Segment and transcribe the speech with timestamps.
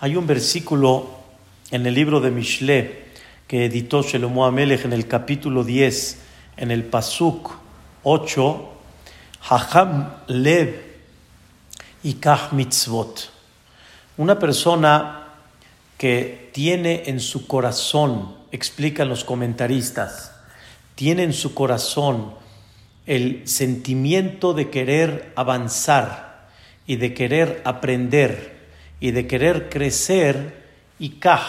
[0.00, 1.10] Hay un versículo
[1.72, 3.06] en el libro de Mishle
[3.48, 6.18] que editó Shelomo Amelech en el capítulo 10,
[6.56, 7.50] en el Pasuk
[8.04, 8.68] 8,
[9.48, 10.80] Hacham Lev
[12.04, 13.32] y Kach Mitzvot.
[14.18, 15.30] Una persona
[15.96, 20.30] que tiene en su corazón, explican los comentaristas,
[20.94, 22.34] tiene en su corazón
[23.06, 26.46] el sentimiento de querer avanzar
[26.86, 28.57] y de querer aprender
[29.00, 30.66] y de querer crecer,
[30.98, 31.42] y kaj,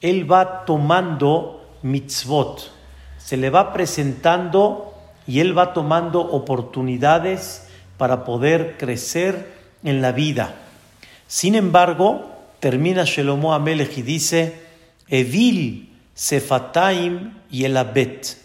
[0.00, 2.72] él va tomando mitzvot,
[3.18, 4.94] se le va presentando
[5.26, 9.52] y él va tomando oportunidades para poder crecer
[9.84, 10.54] en la vida.
[11.26, 14.60] Sin embargo, termina Shelomo Amelech y dice,
[15.08, 18.38] Evil Sefataim y el Abet.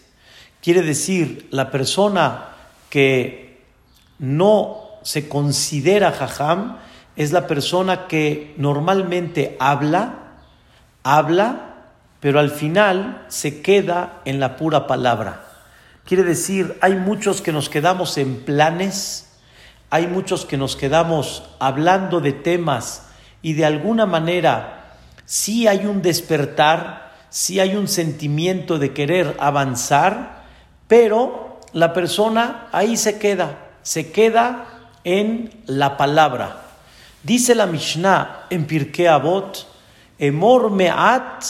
[0.62, 2.50] Quiere decir, la persona
[2.88, 3.62] que
[4.18, 6.78] no se considera jajam
[7.16, 10.14] es la persona que normalmente habla,
[11.02, 11.74] habla,
[12.20, 15.44] pero al final se queda en la pura palabra.
[16.04, 19.30] Quiere decir, hay muchos que nos quedamos en planes,
[19.90, 23.06] hay muchos que nos quedamos hablando de temas
[23.42, 30.44] y de alguna manera sí hay un despertar, sí hay un sentimiento de querer avanzar,
[30.88, 34.66] pero la persona ahí se queda, se queda
[35.04, 36.63] en la palabra.
[37.24, 39.66] Dice la Mishnah en Pirkei Avot,
[40.18, 41.42] Emor me'at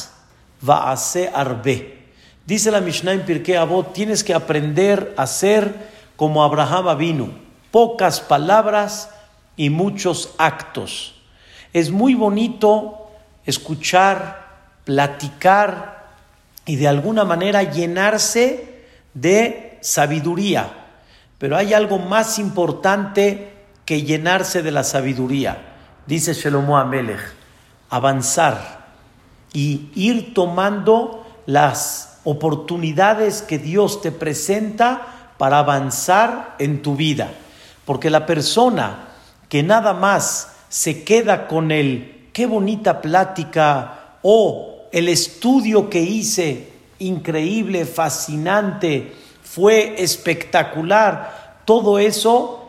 [0.63, 1.99] va'ase arbe.
[2.47, 5.75] Dice la Mishnah en Pirkei Avot, tienes que aprender a ser
[6.15, 7.29] como Abraham vino,
[7.73, 9.11] pocas palabras
[9.57, 11.21] y muchos actos.
[11.73, 13.11] Es muy bonito
[13.45, 14.47] escuchar,
[14.85, 16.07] platicar
[16.67, 20.71] y de alguna manera llenarse de sabiduría,
[21.39, 23.54] pero hay algo más importante
[23.85, 25.75] que llenarse de la sabiduría.
[26.07, 27.21] Dice Shelomo Amelech,
[27.91, 28.87] avanzar
[29.53, 37.31] y ir tomando las oportunidades que Dios te presenta para avanzar en tu vida.
[37.85, 39.09] Porque la persona
[39.49, 46.73] que nada más se queda con el qué bonita plática o el estudio que hice,
[46.99, 49.13] increíble, fascinante,
[49.43, 52.64] fue espectacular, todo eso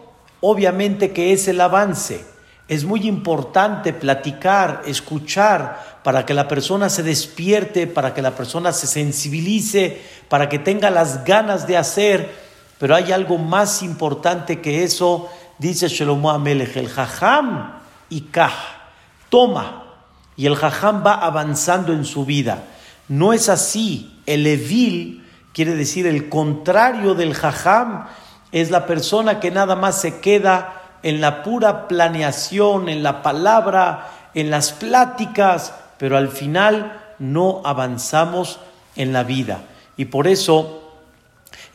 [0.47, 2.23] obviamente que es el avance.
[2.67, 8.71] Es muy importante platicar, escuchar, para que la persona se despierte, para que la persona
[8.71, 12.31] se sensibilice, para que tenga las ganas de hacer.
[12.77, 17.79] Pero hay algo más importante que eso, dice Shlomo Amelech, el jajam
[18.09, 18.53] y kaj,
[19.29, 19.95] toma.
[20.35, 22.65] Y el jajam va avanzando en su vida.
[23.07, 24.21] No es así.
[24.27, 28.05] El evil quiere decir el contrario del jajam
[28.55, 34.29] es la persona que nada más se queda en la pura planeación, en la palabra,
[34.33, 38.61] en las pláticas, pero al final no avanzamos
[38.95, 39.59] en la vida.
[39.97, 40.93] Y por eso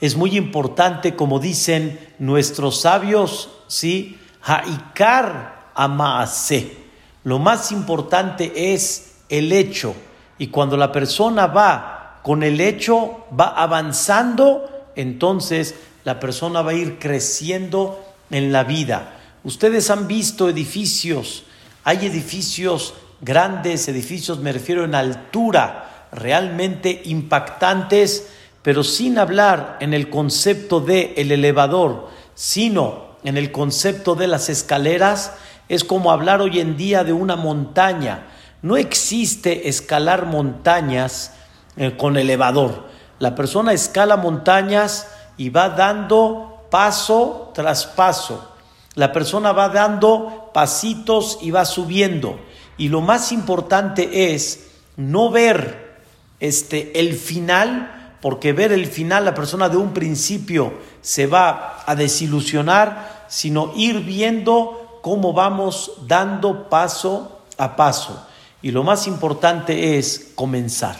[0.00, 4.18] es muy importante, como dicen nuestros sabios, ¿sí?
[4.42, 6.78] Haikar amaase.
[7.24, 9.94] Lo más importante es el hecho.
[10.38, 15.74] Y cuando la persona va con el hecho, va avanzando, entonces
[16.04, 19.16] la persona va a ir creciendo en la vida.
[19.44, 21.44] Ustedes han visto edificios,
[21.84, 28.28] hay edificios grandes, edificios me refiero en altura, realmente impactantes,
[28.62, 34.48] pero sin hablar en el concepto de el elevador, sino en el concepto de las
[34.48, 35.32] escaleras,
[35.68, 38.26] es como hablar hoy en día de una montaña.
[38.62, 41.32] No existe escalar montañas
[41.76, 42.88] eh, con elevador.
[43.18, 45.06] La persona escala montañas
[45.40, 48.46] y va dando paso tras paso.
[48.94, 52.38] La persona va dando pasitos y va subiendo.
[52.76, 54.68] Y lo más importante es
[54.98, 55.96] no ver
[56.40, 61.94] este, el final, porque ver el final la persona de un principio se va a
[61.94, 68.26] desilusionar, sino ir viendo cómo vamos dando paso a paso.
[68.60, 70.98] Y lo más importante es comenzar.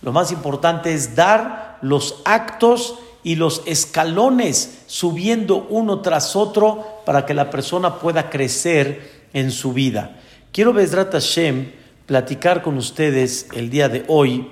[0.00, 2.94] Lo más importante es dar los actos
[3.24, 9.72] y los escalones subiendo uno tras otro para que la persona pueda crecer en su
[9.72, 10.18] vida.
[10.52, 11.72] Quiero, Bezrat Hashem,
[12.06, 14.48] platicar con ustedes el día de hoy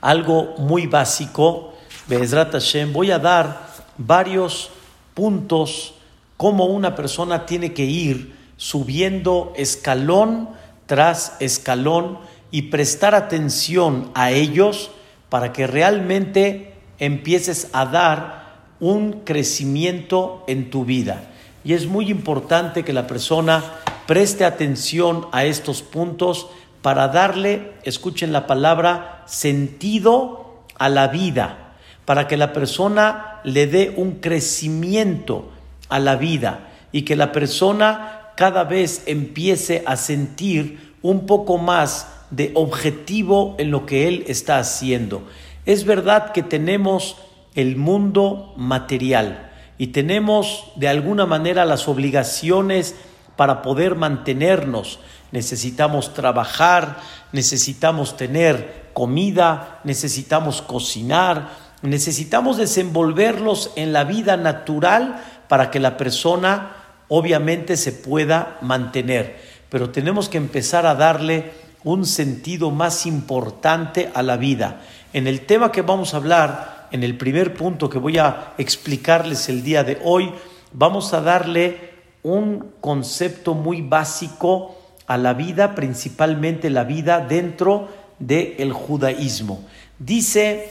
[0.00, 1.74] algo muy básico.
[2.08, 3.68] Bezrat Hashem, voy a dar
[3.98, 4.70] varios
[5.14, 5.94] puntos
[6.36, 10.48] cómo una persona tiene que ir subiendo escalón
[10.86, 12.18] tras escalón
[12.50, 14.90] y prestar atención a ellos
[15.28, 16.69] para que realmente
[17.00, 18.40] empieces a dar
[18.78, 21.24] un crecimiento en tu vida.
[21.64, 23.62] Y es muy importante que la persona
[24.06, 26.48] preste atención a estos puntos
[26.82, 31.74] para darle, escuchen la palabra, sentido a la vida,
[32.04, 35.50] para que la persona le dé un crecimiento
[35.88, 42.08] a la vida y que la persona cada vez empiece a sentir un poco más
[42.30, 45.22] de objetivo en lo que él está haciendo.
[45.66, 47.16] Es verdad que tenemos
[47.54, 52.94] el mundo material y tenemos de alguna manera las obligaciones
[53.36, 55.00] para poder mantenernos.
[55.32, 56.98] Necesitamos trabajar,
[57.32, 61.48] necesitamos tener comida, necesitamos cocinar,
[61.82, 66.72] necesitamos desenvolverlos en la vida natural para que la persona
[67.08, 69.40] obviamente se pueda mantener.
[69.68, 71.52] Pero tenemos que empezar a darle
[71.84, 74.80] un sentido más importante a la vida.
[75.12, 79.48] En el tema que vamos a hablar, en el primer punto que voy a explicarles
[79.48, 80.30] el día de hoy,
[80.72, 81.90] vamos a darle
[82.22, 84.76] un concepto muy básico
[85.08, 87.88] a la vida, principalmente la vida dentro
[88.20, 89.64] del judaísmo.
[89.98, 90.70] Dice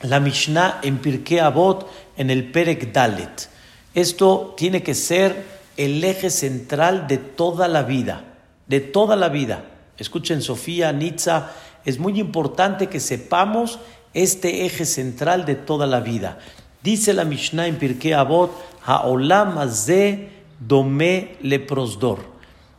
[0.00, 3.50] la Mishnah en Pirkei Avot en el Perek Dalet.
[3.94, 5.44] Esto tiene que ser
[5.76, 8.24] el eje central de toda la vida,
[8.66, 9.64] de toda la vida.
[9.98, 11.50] Escuchen, Sofía, Nitza,
[11.84, 13.78] es muy importante que sepamos
[14.14, 16.38] este eje central de toda la vida.
[16.82, 18.52] Dice la Mishnah en Pirkei Avot,
[18.84, 20.30] Haolam Azeh
[20.60, 22.20] Dome Leprosdor.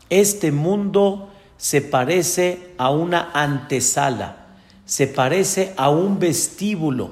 [0.09, 4.47] Este mundo se parece a una antesala,
[4.85, 7.11] se parece a un vestíbulo.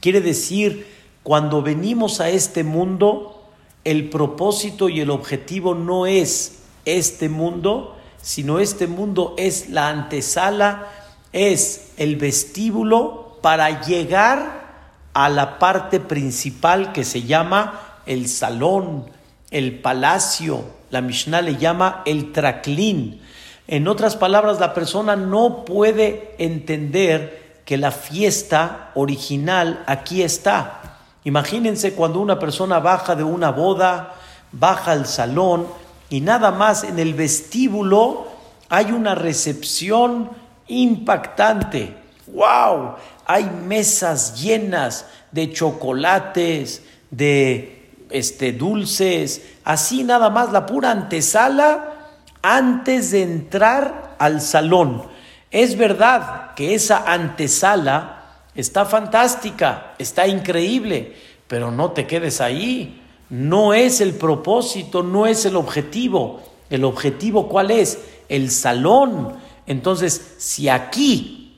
[0.00, 0.86] Quiere decir,
[1.22, 3.44] cuando venimos a este mundo,
[3.84, 10.88] el propósito y el objetivo no es este mundo, sino este mundo es la antesala,
[11.32, 14.68] es el vestíbulo para llegar
[15.14, 19.06] a la parte principal que se llama el salón,
[19.50, 20.64] el palacio.
[20.90, 23.20] La Mishnah le llama el traclín.
[23.66, 30.98] En otras palabras, la persona no puede entender que la fiesta original aquí está.
[31.24, 34.14] Imagínense cuando una persona baja de una boda,
[34.52, 35.66] baja al salón
[36.08, 38.28] y nada más en el vestíbulo
[38.70, 40.30] hay una recepción
[40.68, 41.94] impactante.
[42.26, 42.94] ¡Wow!
[43.26, 51.94] Hay mesas llenas de chocolates, de este, dulces, así nada más la pura antesala
[52.42, 55.02] antes de entrar al salón.
[55.50, 61.16] Es verdad que esa antesala está fantástica, está increíble,
[61.46, 63.02] pero no te quedes ahí.
[63.30, 66.40] No es el propósito, no es el objetivo.
[66.70, 67.98] ¿El objetivo cuál es?
[68.28, 69.36] El salón.
[69.68, 71.56] Entonces, si aquí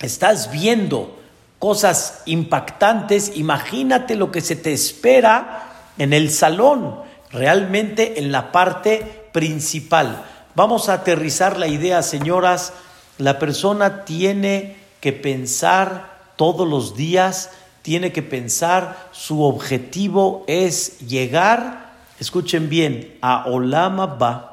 [0.00, 1.18] estás viendo
[1.58, 6.96] cosas impactantes, imagínate lo que se te espera en el salón,
[7.30, 10.24] realmente en la parte principal.
[10.54, 12.74] Vamos a aterrizar la idea, señoras.
[13.16, 17.50] La persona tiene que pensar todos los días
[17.82, 24.51] tiene que pensar, su objetivo es llegar, escuchen bien, a Olama Ba.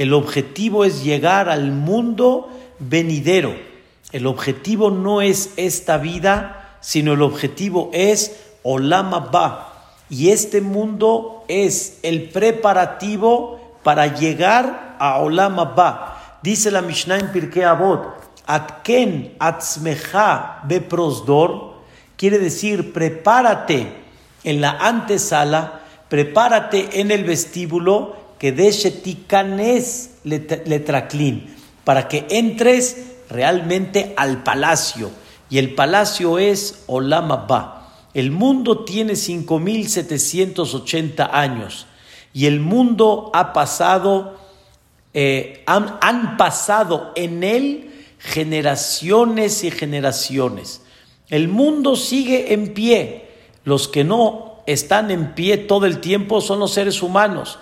[0.00, 2.48] El objetivo es llegar al mundo
[2.78, 3.54] venidero.
[4.12, 9.92] El objetivo no es esta vida, sino el objetivo es Olama Ba.
[10.08, 16.38] Y este mundo es el preparativo para llegar a Olama Ba.
[16.42, 18.00] Dice la Mishnah en Pirkei Avot,
[18.46, 21.74] Atken atzmeja beprosdor
[22.16, 23.92] quiere decir prepárate
[24.44, 31.54] en la antesala, prepárate en el vestíbulo que desheticanes letraclin,
[31.84, 32.96] para que entres
[33.28, 35.10] realmente al palacio.
[35.50, 38.06] Y el palacio es Olamaba.
[38.14, 41.86] El mundo tiene 5.780 años
[42.32, 44.38] y el mundo ha pasado,
[45.12, 50.80] eh, han, han pasado en él generaciones y generaciones.
[51.28, 53.28] El mundo sigue en pie.
[53.64, 57.58] Los que no están en pie todo el tiempo son los seres humanos.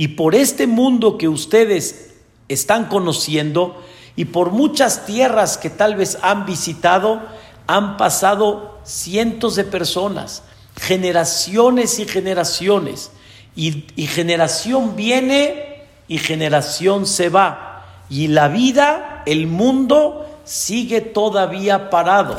[0.00, 2.14] Y por este mundo que ustedes
[2.48, 3.84] están conociendo
[4.16, 7.20] y por muchas tierras que tal vez han visitado,
[7.66, 10.42] han pasado cientos de personas,
[10.74, 13.10] generaciones y generaciones.
[13.54, 17.84] Y, y generación viene y generación se va.
[18.08, 22.38] Y la vida, el mundo, sigue todavía parado.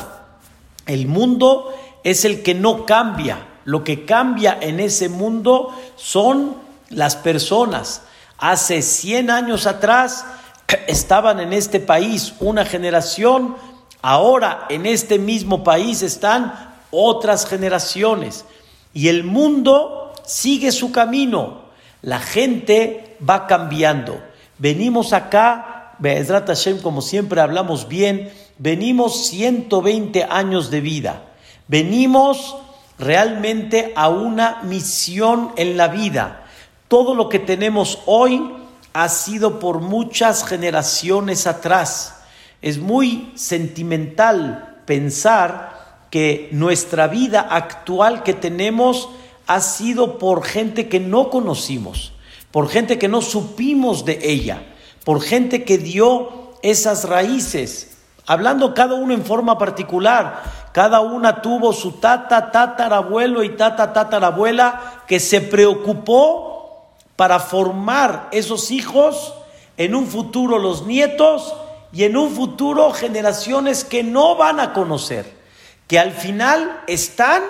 [0.84, 3.46] El mundo es el que no cambia.
[3.64, 6.61] Lo que cambia en ese mundo son
[6.92, 8.02] las personas.
[8.38, 10.24] Hace 100 años atrás
[10.86, 13.56] estaban en este país una generación,
[14.00, 18.44] ahora en este mismo país están otras generaciones.
[18.94, 21.62] Y el mundo sigue su camino.
[22.02, 24.20] La gente va cambiando.
[24.58, 31.22] Venimos acá, Be'ezrat Hashem, como siempre hablamos bien, venimos 120 años de vida.
[31.68, 32.56] Venimos
[32.98, 36.41] realmente a una misión en la vida.
[36.92, 38.52] Todo lo que tenemos hoy
[38.92, 42.22] ha sido por muchas generaciones atrás.
[42.60, 49.08] Es muy sentimental pensar que nuestra vida actual que tenemos
[49.46, 52.12] ha sido por gente que no conocimos,
[52.50, 54.62] por gente que no supimos de ella,
[55.02, 57.96] por gente que dio esas raíces,
[58.26, 60.42] hablando cada uno en forma particular.
[60.72, 66.51] Cada una tuvo su tata, tatarabuelo y tata, tatarabuela que se preocupó
[67.22, 69.32] para formar esos hijos,
[69.76, 71.54] en un futuro los nietos
[71.92, 75.32] y en un futuro generaciones que no van a conocer,
[75.86, 77.44] que al final están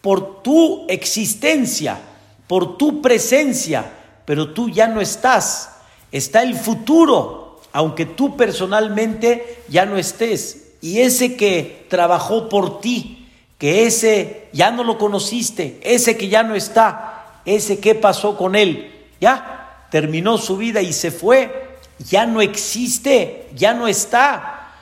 [0.00, 1.98] por tu existencia,
[2.46, 3.84] por tu presencia,
[4.24, 5.72] pero tú ya no estás.
[6.10, 10.72] Está el futuro, aunque tú personalmente ya no estés.
[10.80, 16.42] Y ese que trabajó por ti, que ese ya no lo conociste, ese que ya
[16.42, 17.15] no está,
[17.46, 23.48] ese que pasó con él, ya terminó su vida y se fue, ya no existe,
[23.54, 24.72] ya no está.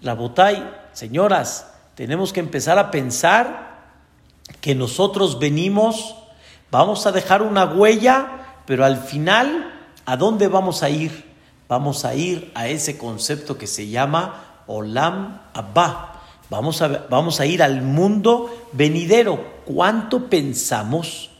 [0.00, 3.74] La botay, señoras, tenemos que empezar a pensar
[4.60, 6.16] que nosotros venimos,
[6.70, 9.72] vamos a dejar una huella, pero al final,
[10.06, 11.32] ¿a dónde vamos a ir?
[11.68, 16.22] Vamos a ir a ese concepto que se llama Olam Abba.
[16.50, 19.62] Vamos a, vamos a ir al mundo venidero.
[19.64, 21.30] ¿Cuánto pensamos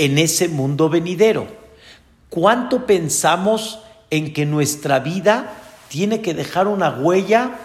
[0.00, 1.46] en ese mundo venidero?
[2.30, 5.52] ¿Cuánto pensamos en que nuestra vida
[5.88, 7.58] tiene que dejar una huella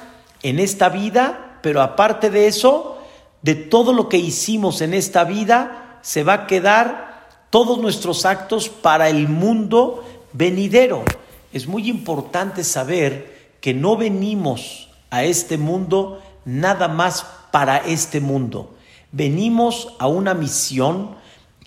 [0.43, 2.97] en esta vida, pero aparte de eso,
[3.41, 8.67] de todo lo que hicimos en esta vida, se va a quedar todos nuestros actos
[8.67, 11.05] para el mundo venidero.
[11.53, 18.75] Es muy importante saber que no venimos a este mundo nada más para este mundo.
[19.13, 21.15] Venimos a una misión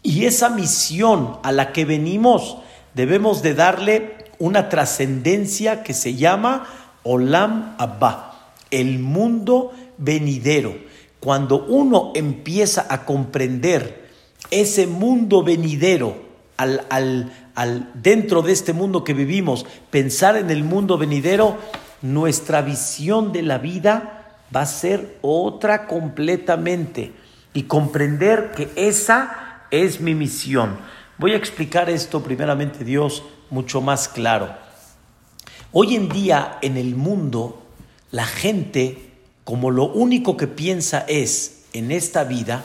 [0.03, 2.59] y esa misión a la que venimos
[2.95, 6.67] debemos de darle una trascendencia que se llama
[7.03, 10.77] Olam Abba, el mundo venidero.
[11.21, 14.09] Cuando uno empieza a comprender
[14.51, 16.85] ese mundo venidero, al,
[17.55, 21.57] al, dentro de este mundo que vivimos, pensar en el mundo venidero,
[22.03, 27.13] nuestra visión de la vida va a ser otra completamente
[27.53, 30.79] y comprender que esa es mi misión.
[31.19, 34.55] Voy a explicar esto primeramente Dios mucho más claro.
[35.73, 37.63] Hoy en día en el mundo
[38.11, 39.09] la gente
[39.45, 42.65] como lo único que piensa es en esta vida,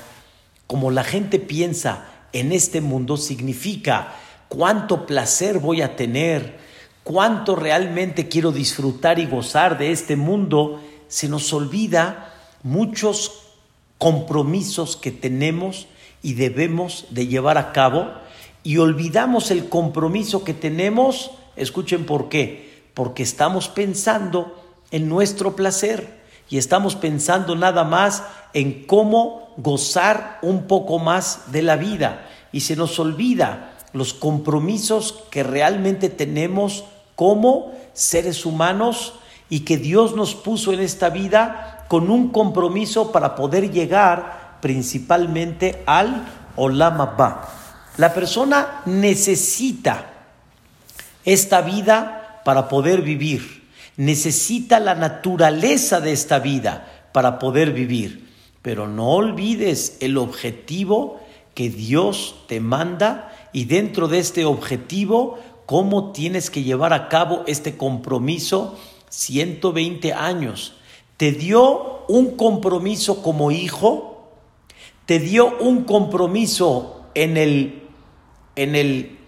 [0.68, 4.16] como la gente piensa en este mundo, significa
[4.50, 6.58] cuánto placer voy a tener,
[7.04, 12.34] cuánto realmente quiero disfrutar y gozar de este mundo, se nos olvida
[12.64, 13.44] muchos
[13.98, 15.88] compromisos que tenemos
[16.24, 18.08] y debemos de llevar a cabo
[18.64, 26.24] y olvidamos el compromiso que tenemos, escuchen por qué, porque estamos pensando en nuestro placer
[26.50, 32.62] y estamos pensando nada más en cómo gozar un poco más de la vida y
[32.62, 39.14] se nos olvida los compromisos que realmente tenemos como seres humanos
[39.50, 45.84] y que Dios nos puso en esta vida con un compromiso para poder llegar principalmente
[45.86, 47.50] al Olam Abba.
[47.98, 50.14] La persona necesita
[51.24, 53.62] esta vida para poder vivir
[53.98, 58.30] necesita la naturaleza de esta vida para poder vivir.
[58.62, 61.20] Pero no olvides el objetivo
[61.54, 67.44] que Dios te manda y dentro de este objetivo, cómo tienes que llevar a cabo
[67.46, 68.80] este compromiso
[69.10, 70.74] 120 años.
[71.18, 74.13] Te dio un compromiso como hijo,
[75.06, 77.84] te dio un compromiso en el,
[78.56, 79.20] en el,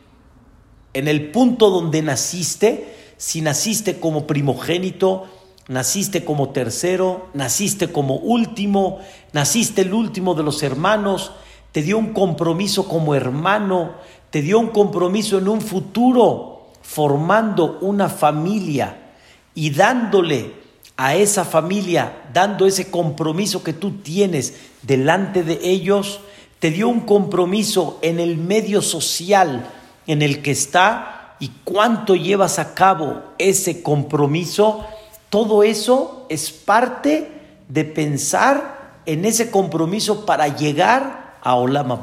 [0.94, 5.25] en el punto donde naciste, si naciste como primogénito,
[5.67, 9.00] naciste como tercero, naciste como último,
[9.34, 11.32] naciste el último de los hermanos,
[11.72, 13.96] te dio un compromiso como hermano,
[14.29, 19.13] te dio un compromiso en un futuro, formando una familia
[19.55, 20.64] y dándole
[20.97, 26.21] a esa familia, dando ese compromiso que tú tienes delante de ellos,
[26.59, 29.69] te dio un compromiso en el medio social
[30.07, 34.85] en el que está y cuánto llevas a cabo ese compromiso,
[35.29, 37.29] todo eso es parte
[37.67, 41.99] de pensar en ese compromiso para llegar a Olam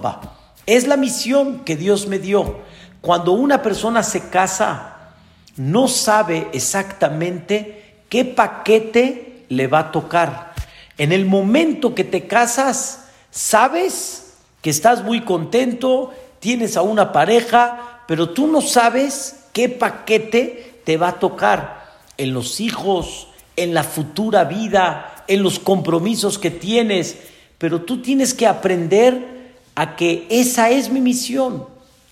[0.67, 2.61] Es la misión que Dios me dio.
[3.01, 5.15] Cuando una persona se casa,
[5.57, 7.82] no sabe exactamente
[8.13, 10.53] qué paquete le va a tocar.
[10.99, 18.03] En el momento que te casas, sabes que estás muy contento, tienes a una pareja,
[18.07, 21.87] pero tú no sabes qué paquete te va a tocar
[22.19, 27.17] en los hijos, en la futura vida, en los compromisos que tienes,
[27.57, 31.65] pero tú tienes que aprender a que esa es mi misión.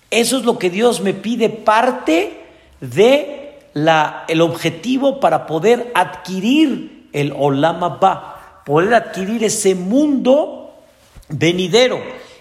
[0.09, 2.41] Eso es lo que Dios me pide, parte
[2.79, 3.40] de
[3.73, 10.73] el objetivo para poder adquirir el Olam Abba, poder adquirir ese mundo
[11.29, 11.99] venidero.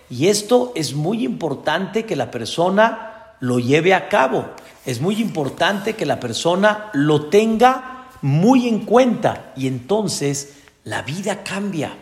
[0.09, 4.47] Y esto es muy importante que la persona lo lleve a cabo.
[4.85, 9.53] Es muy importante que la persona lo tenga muy en cuenta.
[9.57, 11.93] Y entonces la vida cambia.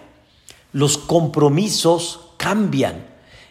[0.73, 3.06] Los compromisos cambian.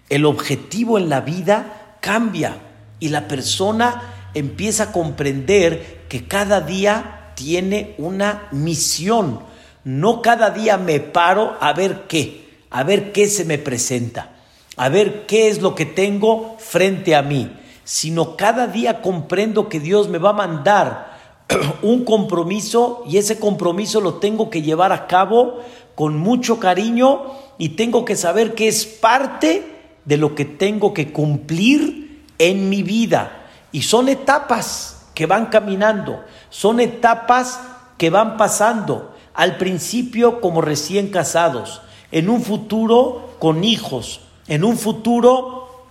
[0.10, 2.58] El objetivo en la vida cambia.
[3.00, 9.40] Y la persona empieza a comprender que cada día tiene una misión.
[9.84, 14.36] No cada día me paro a ver qué, a ver qué se me presenta,
[14.76, 17.52] a ver qué es lo que tengo frente a mí,
[17.84, 21.18] sino cada día comprendo que Dios me va a mandar
[21.82, 25.62] un compromiso y ese compromiso lo tengo que llevar a cabo
[25.96, 29.64] con mucho cariño y tengo que saber que es parte
[30.06, 33.37] de lo que tengo que cumplir en mi vida.
[33.78, 37.60] Y son etapas que van caminando, son etapas
[38.00, 39.14] que van pasando.
[39.36, 45.86] Al principio como recién casados, en un futuro con hijos, en un futuro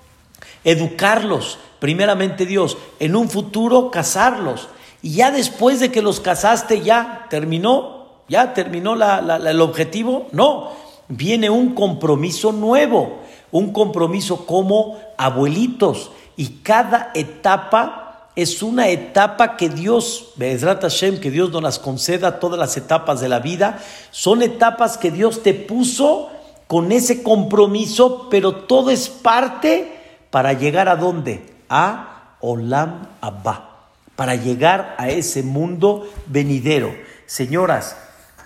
[0.65, 4.67] educarlos, primeramente Dios, en un futuro casarlos,
[5.01, 10.27] y ya después de que los casaste, ya terminó, ya terminó el objetivo.
[10.33, 10.73] No,
[11.07, 13.21] viene un compromiso nuevo,
[13.53, 16.11] un compromiso como abuelitos.
[16.37, 22.59] Y cada etapa es una etapa que Dios, Hashem, que Dios nos las conceda, todas
[22.59, 23.79] las etapas de la vida,
[24.11, 26.31] son etapas que Dios te puso
[26.67, 29.93] con ese compromiso, pero todo es parte
[30.31, 31.55] para llegar a dónde?
[31.69, 33.77] A Olam Abba
[34.17, 36.93] para llegar a ese mundo venidero.
[37.27, 37.97] Señoras,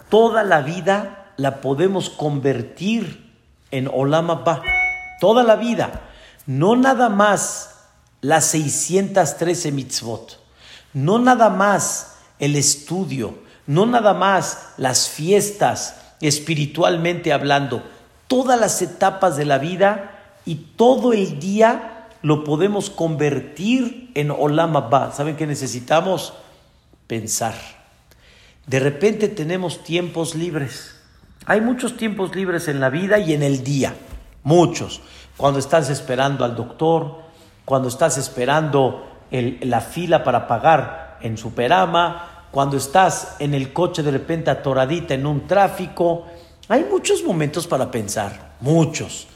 [0.09, 3.33] toda la vida la podemos convertir
[3.71, 4.63] en Olam Abba.
[5.21, 6.03] Toda la vida.
[6.47, 7.80] No nada más
[8.21, 10.41] las 613 mitzvot.
[10.93, 13.39] No nada más el estudio.
[13.67, 17.83] No nada más las fiestas espiritualmente hablando.
[18.27, 24.75] Todas las etapas de la vida y todo el día lo podemos convertir en Olam.
[25.13, 26.35] ¿Saben qué necesitamos?
[27.07, 27.55] Pensar.
[28.67, 30.97] De repente tenemos tiempos libres.
[31.47, 33.95] Hay muchos tiempos libres en la vida y en el día.
[34.43, 35.01] Muchos.
[35.37, 37.30] Cuando estás esperando al doctor,
[37.65, 44.11] cuando estás esperando la fila para pagar en Superama, cuando estás en el coche de
[44.11, 46.27] repente atoradita en un tráfico.
[46.69, 49.29] Hay muchos momentos para pensar, muchos.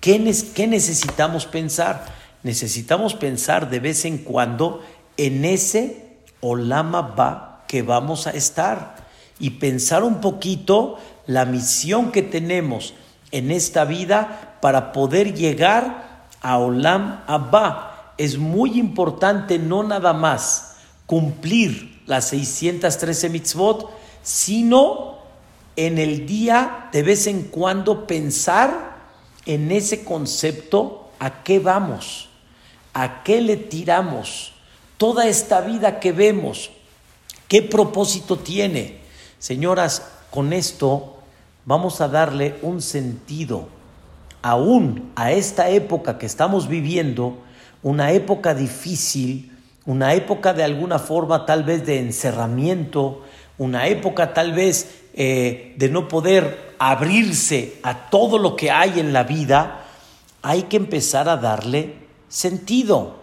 [0.00, 2.18] ¿Qué, necesitamos pensar?
[2.42, 4.80] necesitamos pensar de vez en cuando
[5.16, 8.96] en ese olama ba que vamos a estar
[9.40, 12.94] y pensar un poquito la misión que tenemos
[13.32, 16.07] en esta vida para poder llegar
[16.40, 18.14] a Olam Abba.
[18.16, 23.90] Es muy importante no nada más cumplir las 613 mitzvot,
[24.22, 25.18] sino
[25.76, 28.96] en el día de vez en cuando pensar
[29.46, 32.28] en ese concepto a qué vamos
[32.98, 34.54] ¿A qué le tiramos?
[34.96, 36.70] Toda esta vida que vemos,
[37.46, 38.98] ¿qué propósito tiene?
[39.38, 41.18] Señoras, con esto
[41.64, 43.68] vamos a darle un sentido
[44.48, 47.38] aún a esta época que estamos viviendo,
[47.82, 49.52] una época difícil,
[49.84, 53.24] una época de alguna forma tal vez de encerramiento,
[53.58, 59.12] una época tal vez eh, de no poder abrirse a todo lo que hay en
[59.12, 59.84] la vida,
[60.40, 61.96] hay que empezar a darle
[62.28, 63.16] sentido.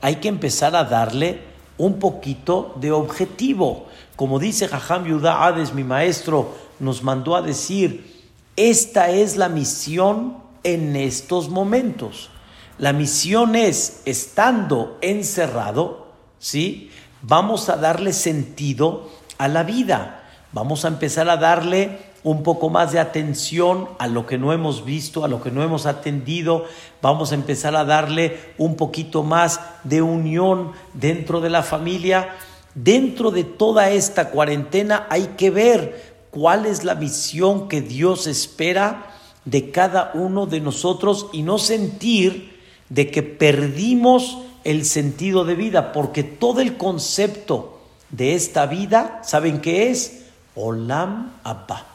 [0.00, 1.40] Hay que empezar a darle
[1.78, 3.86] un poquito de objetivo.
[4.16, 8.24] Como dice Jajam Yudá Hades, mi maestro, nos mandó a decir,
[8.56, 12.30] esta es la misión en estos momentos.
[12.78, 16.90] La misión es, estando encerrado, ¿sí?
[17.22, 20.24] Vamos a darle sentido a la vida.
[20.52, 24.84] Vamos a empezar a darle un poco más de atención a lo que no hemos
[24.84, 26.64] visto, a lo que no hemos atendido.
[27.00, 32.30] Vamos a empezar a darle un poquito más de unión dentro de la familia.
[32.74, 39.11] Dentro de toda esta cuarentena hay que ver cuál es la misión que Dios espera
[39.44, 45.92] de cada uno de nosotros y no sentir de que perdimos el sentido de vida,
[45.92, 50.24] porque todo el concepto de esta vida, ¿saben qué es?
[50.54, 51.86] Olam Abba,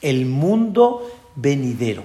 [0.00, 2.04] el mundo venidero.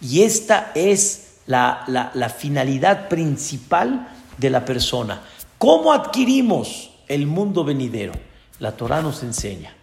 [0.00, 4.08] Y esta es la, la finalidad principal
[4.38, 5.22] de la persona.
[5.58, 8.12] ¿Cómo adquirimos el mundo venidero?
[8.58, 9.74] La Torah nos enseña.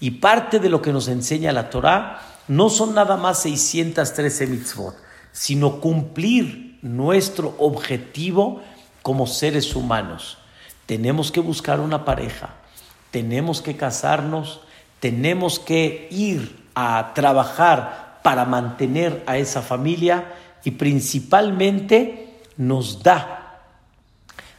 [0.00, 4.96] Y parte de lo que nos enseña la Torah no son nada más 613 mitzvot,
[5.32, 8.62] sino cumplir nuestro objetivo
[9.02, 10.38] como seres humanos.
[10.86, 12.54] Tenemos que buscar una pareja,
[13.10, 14.60] tenemos que casarnos,
[15.00, 20.34] tenemos que ir a trabajar para mantener a esa familia
[20.64, 23.60] y principalmente nos da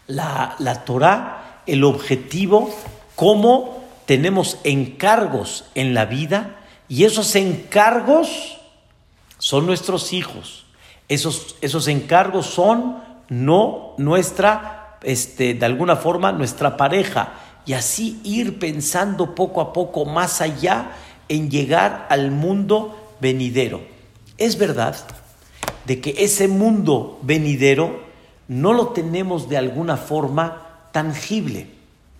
[0.07, 2.73] la, la Torah el objetivo
[3.15, 6.58] como tenemos encargos en la vida
[6.89, 8.57] y esos encargos
[9.37, 10.65] son nuestros hijos.
[11.07, 12.97] Esos, esos encargos son
[13.29, 17.33] no nuestra, este, de alguna forma, nuestra pareja.
[17.67, 20.93] Y así ir pensando poco a poco más allá
[21.29, 23.81] en llegar al mundo venidero.
[24.39, 24.95] Es verdad
[25.85, 28.01] de que ese mundo venidero
[28.47, 31.67] no lo tenemos de alguna forma tangible,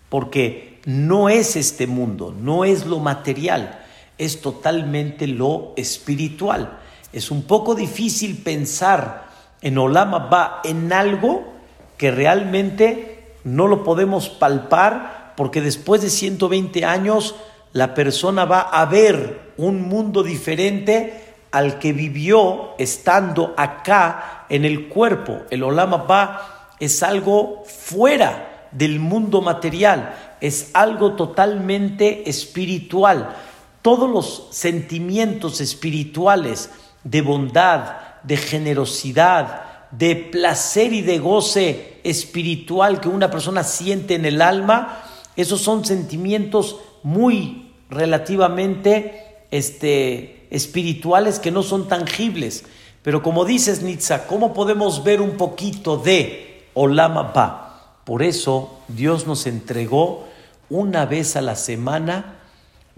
[0.10, 3.80] porque no es este mundo, no es lo material
[4.20, 6.78] es totalmente lo espiritual.
[7.12, 9.30] Es un poco difícil pensar
[9.62, 11.54] en Olama va en algo
[11.98, 17.36] que realmente no lo podemos palpar porque después de 120 años
[17.74, 24.88] la persona va a ver un mundo diferente al que vivió estando acá en el
[24.88, 25.40] cuerpo.
[25.50, 33.36] El Olama va es algo fuera del mundo material, es algo totalmente espiritual
[33.82, 36.70] todos los sentimientos espirituales
[37.04, 44.26] de bondad, de generosidad, de placer y de goce espiritual que una persona siente en
[44.26, 45.04] el alma,
[45.36, 52.65] esos son sentimientos muy relativamente este, espirituales que no son tangibles.
[53.02, 58.00] Pero como dices, Nitza, ¿cómo podemos ver un poquito de Olama Ba?
[58.04, 60.28] Por eso Dios nos entregó
[60.70, 62.38] una vez a la semana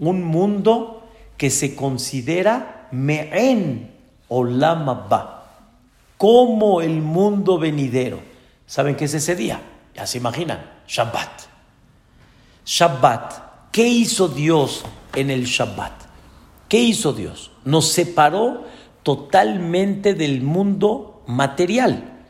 [0.02, 3.94] un mundo que se considera Me'en
[4.28, 4.86] Olam
[6.18, 8.20] como el mundo venidero.
[8.66, 9.60] ¿Saben qué es ese día?
[9.94, 11.42] Ya se imaginan, Shabbat.
[12.66, 14.84] Shabbat, ¿qué hizo Dios
[15.14, 15.92] en el Shabbat?
[16.68, 17.52] ¿Qué hizo Dios?
[17.64, 18.64] Nos separó
[19.04, 22.24] totalmente del mundo material,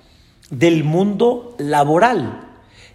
[0.51, 2.49] del mundo laboral.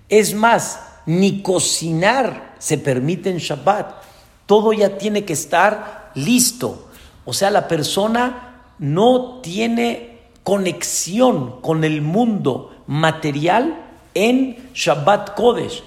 [0.09, 4.06] Es más, ni cocinar se permite en Shabbat.
[4.47, 6.87] Todo ya tiene que estar listo.
[7.25, 13.83] O sea, la persona no tiene conexión con el mundo material
[14.13, 15.83] en Shabbat Kodesh.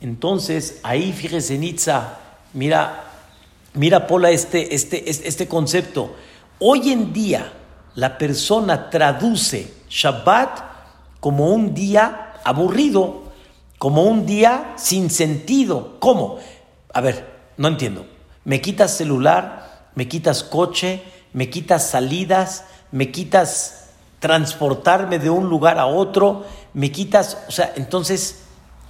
[0.00, 2.18] Entonces, ahí fíjese Nitza,
[2.52, 3.04] mira,
[3.74, 6.14] mira Pola este, este, este concepto.
[6.60, 7.52] Hoy en día
[7.94, 10.60] la persona traduce Shabbat
[11.20, 13.24] como un día aburrido,
[13.78, 15.96] como un día sin sentido.
[15.98, 16.38] ¿Cómo?
[16.92, 18.06] A ver, no entiendo.
[18.44, 23.90] Me quitas celular, me quitas coche, me quitas salidas, me quitas
[24.20, 28.44] transportarme de un lugar a otro, me quitas, o sea, entonces,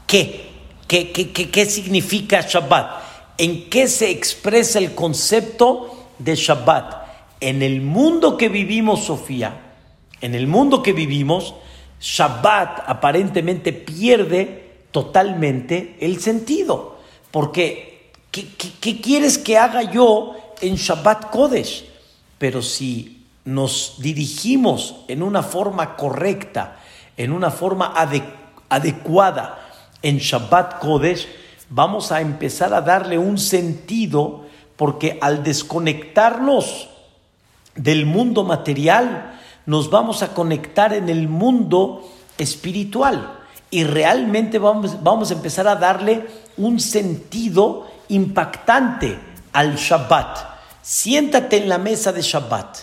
[0.06, 0.52] ¿qué?
[0.86, 3.02] ¿Qué, qué, qué, qué significa Shabbat?
[3.38, 7.04] ¿En qué se expresa el concepto de Shabbat?
[7.40, 9.60] En el mundo que vivimos, Sofía,
[10.20, 11.54] en el mundo que vivimos,
[12.00, 16.98] Shabbat aparentemente pierde totalmente el sentido,
[17.30, 17.93] porque
[18.34, 21.84] ¿Qué, quieres que haga yo en Shabbat Kodesh?
[22.36, 26.80] Pero si nos dirigimos en una forma correcta,
[27.16, 27.94] en una forma
[28.68, 29.60] adecuada
[30.02, 31.28] en Shabbat Kodesh,
[31.70, 36.88] vamos a empezar a darle un sentido porque al desconectarnos
[37.76, 43.38] del mundo material, nos vamos a conectar en el mundo espiritual
[43.70, 49.18] y realmente vamos, vamos a empezar a darle un sentido impactante
[49.52, 50.38] al Shabbat.
[50.82, 52.78] Siéntate en la mesa de Shabbat.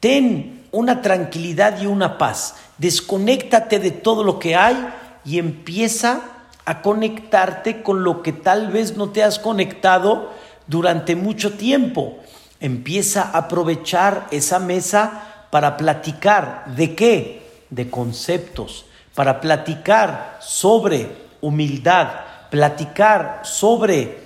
[0.00, 2.56] Ten una tranquilidad y una paz.
[2.78, 4.76] Desconéctate de todo lo que hay
[5.24, 6.22] y empieza
[6.64, 10.32] a conectarte con lo que tal vez no te has conectado
[10.66, 12.18] durante mucho tiempo.
[12.60, 17.64] Empieza a aprovechar esa mesa para platicar de qué?
[17.70, 21.08] De conceptos, para platicar sobre
[21.40, 22.08] humildad,
[22.50, 24.25] platicar sobre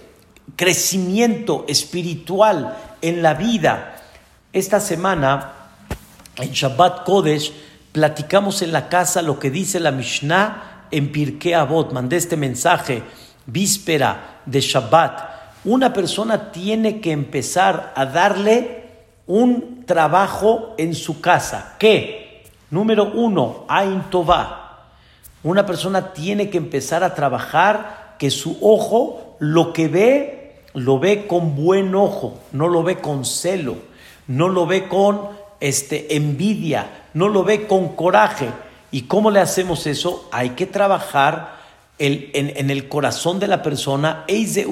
[0.57, 3.97] crecimiento espiritual en la vida.
[4.53, 5.53] Esta semana,
[6.37, 7.53] en Shabbat Kodesh,
[7.93, 13.03] platicamos en la casa lo que dice la Mishnah en Pirkei Avot, mandé este mensaje,
[13.47, 15.31] víspera de Shabbat,
[15.65, 18.85] una persona tiene que empezar a darle
[19.27, 21.77] un trabajo en su casa.
[21.79, 22.45] ¿Qué?
[22.71, 24.03] Número uno, Ain.
[25.43, 30.40] Una persona tiene que empezar a trabajar que su ojo lo que ve,
[30.75, 33.77] lo ve con buen ojo, no lo ve con celo,
[34.27, 35.29] no lo ve con
[35.61, 38.49] este, envidia, no lo ve con coraje.
[38.93, 40.29] ¿Y cómo le hacemos eso?
[40.33, 41.61] Hay que trabajar
[41.99, 44.67] en, el corazón de la persona, Eize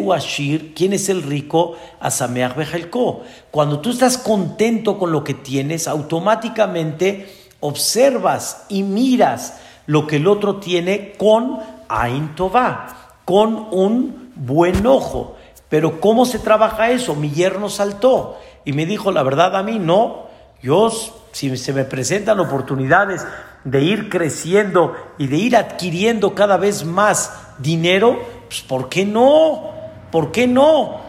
[0.74, 1.76] ¿quién es el rico?
[2.00, 3.22] Asameach Bejelko.
[3.50, 7.30] Cuando tú estás contento con lo que tienes, automáticamente
[7.61, 11.58] observas y miras lo que el otro tiene con
[11.88, 15.37] Ain Tová, con un buen ojo.
[15.68, 17.14] Pero ¿cómo se trabaja eso?
[17.14, 20.26] Mi yerno saltó y me dijo, la verdad a mí no,
[20.62, 20.90] yo
[21.33, 23.26] si se me presentan oportunidades
[23.64, 29.70] de ir creciendo y de ir adquiriendo cada vez más dinero, pues ¿por qué no?
[30.11, 31.00] ¿Por qué no?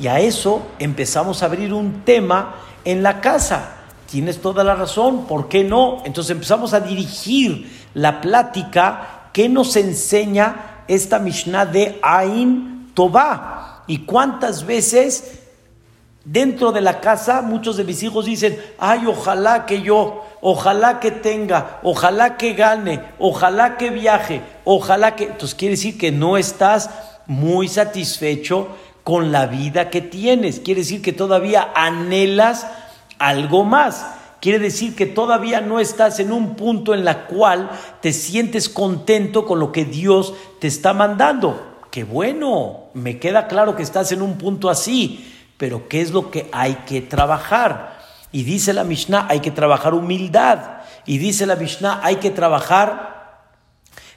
[0.00, 3.76] Y a eso empezamos a abrir un tema en la casa.
[4.10, 6.02] Tienes toda la razón, ¿por qué no?
[6.04, 13.69] Entonces empezamos a dirigir la plática que nos enseña esta Mishnah de Ain Tobá.
[13.90, 15.40] Y cuántas veces
[16.24, 21.10] Dentro de la casa, muchos de mis hijos dicen, ay, ojalá que yo, ojalá que
[21.10, 25.24] tenga, ojalá que gane, ojalá que viaje, ojalá que...
[25.24, 26.90] Entonces quiere decir que no estás
[27.26, 28.68] muy satisfecho
[29.02, 30.60] con la vida que tienes.
[30.60, 32.66] Quiere decir que todavía anhelas
[33.18, 34.06] algo más.
[34.42, 37.70] Quiere decir que todavía no estás en un punto en la cual
[38.02, 41.69] te sientes contento con lo que Dios te está mandando.
[41.90, 46.30] Qué bueno, me queda claro que estás en un punto así pero ¿qué es lo
[46.30, 48.00] que hay que trabajar?
[48.32, 50.78] Y dice la Mishnah, hay que trabajar humildad.
[51.04, 53.50] Y dice la Mishnah, hay que trabajar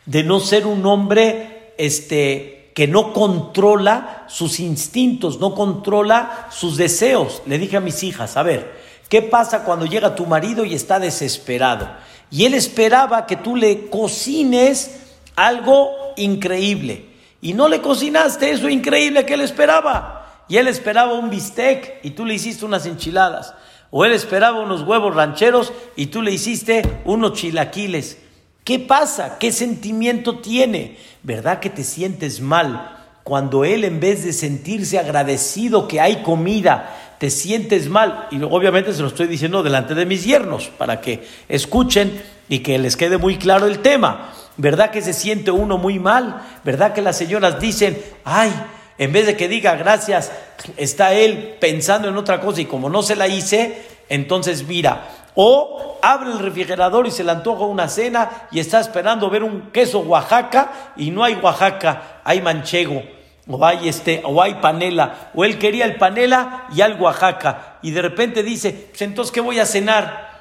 [0.06, 7.42] de no ser un hombre este, que no controla sus instintos, no controla sus deseos.
[7.46, 8.72] Le dije a mis hijas, a ver,
[9.10, 11.90] ¿qué pasa cuando llega tu marido y está desesperado?
[12.32, 15.02] Y él esperaba que tú le cocines
[15.36, 17.13] algo increíble.
[17.44, 22.12] Y no le cocinaste eso increíble que él esperaba y él esperaba un bistec y
[22.12, 23.54] tú le hiciste unas enchiladas.
[23.92, 28.18] O él esperaba unos huevos rancheros y tú le hiciste unos chilaquiles.
[28.64, 29.40] ¿Qué pasa?
[29.40, 30.96] ¿Qué sentimiento tiene?
[31.22, 36.96] ¿Verdad que te sientes mal cuando él en vez de sentirse agradecido que hay comida,
[37.20, 38.30] te sientes mal?
[38.32, 42.80] Y obviamente se lo estoy diciendo delante de mis yernos para que escuchen y que
[42.80, 44.32] les quede muy claro el tema.
[44.58, 46.42] ¿Verdad que se siente uno muy mal?
[46.64, 48.54] ¿Verdad que las señoras dicen, ay,
[48.98, 50.32] en vez de que diga gracias,
[50.78, 55.08] está él pensando en otra cosa y como no se la hice, entonces mira.
[55.36, 59.72] O abre el refrigerador y se le antoja una cena y está esperando ver un
[59.72, 63.02] queso Oaxaca y no hay Oaxaca, hay manchego.
[63.48, 67.92] O hay, este, o hay panela, o él quería el panela y al Oaxaca, y
[67.92, 70.33] de repente dice, pues entonces, ¿qué voy a cenar?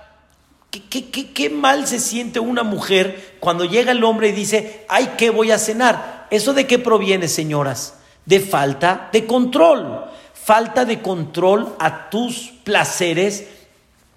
[0.72, 5.50] ¿Qué, mal se siente una mujer cuando llega el hombre y dice, ay, ¿qué voy
[5.50, 6.26] a cenar?
[6.30, 7.94] ¿Eso de qué proviene, señoras?
[8.24, 13.48] de falta de control, falta de control a tus placeres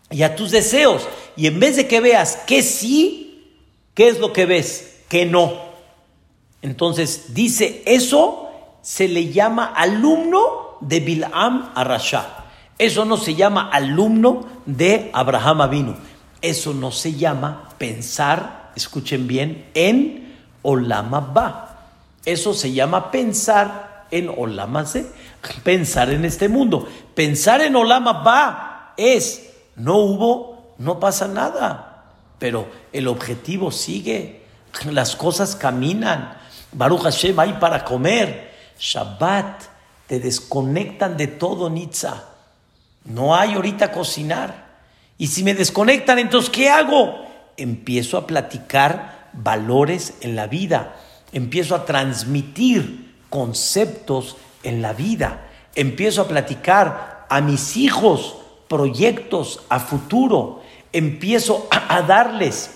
[0.09, 1.07] y a tus deseos.
[1.35, 3.53] Y en vez de que veas que sí,
[3.93, 5.01] ¿qué es lo que ves?
[5.09, 5.65] Que no.
[6.61, 8.49] Entonces dice eso
[8.81, 12.45] se le llama alumno de Bilam Arasha.
[12.77, 15.95] Eso no se llama alumno de Abraham Avinu.
[16.41, 21.89] Eso no se llama pensar, escuchen bien, en Olamabá.
[22.25, 25.11] Eso se llama pensar en Olamase,
[25.63, 26.87] pensar en este mundo.
[27.13, 32.05] Pensar en Olama va es, no hubo, no pasa nada,
[32.39, 34.43] pero el objetivo sigue,
[34.89, 36.37] las cosas caminan.
[36.71, 38.53] Baruch Hashem hay para comer.
[38.77, 39.61] Shabbat,
[40.07, 42.25] te desconectan de todo, Nitza.
[43.05, 44.64] No hay ahorita cocinar.
[45.17, 47.25] Y si me desconectan, entonces, ¿qué hago?
[47.57, 50.95] Empiezo a platicar valores en la vida.
[51.31, 55.47] Empiezo a transmitir conceptos en la vida.
[55.75, 60.61] Empiezo a platicar a mis hijos proyectos a futuro.
[60.91, 62.71] Empiezo a, darles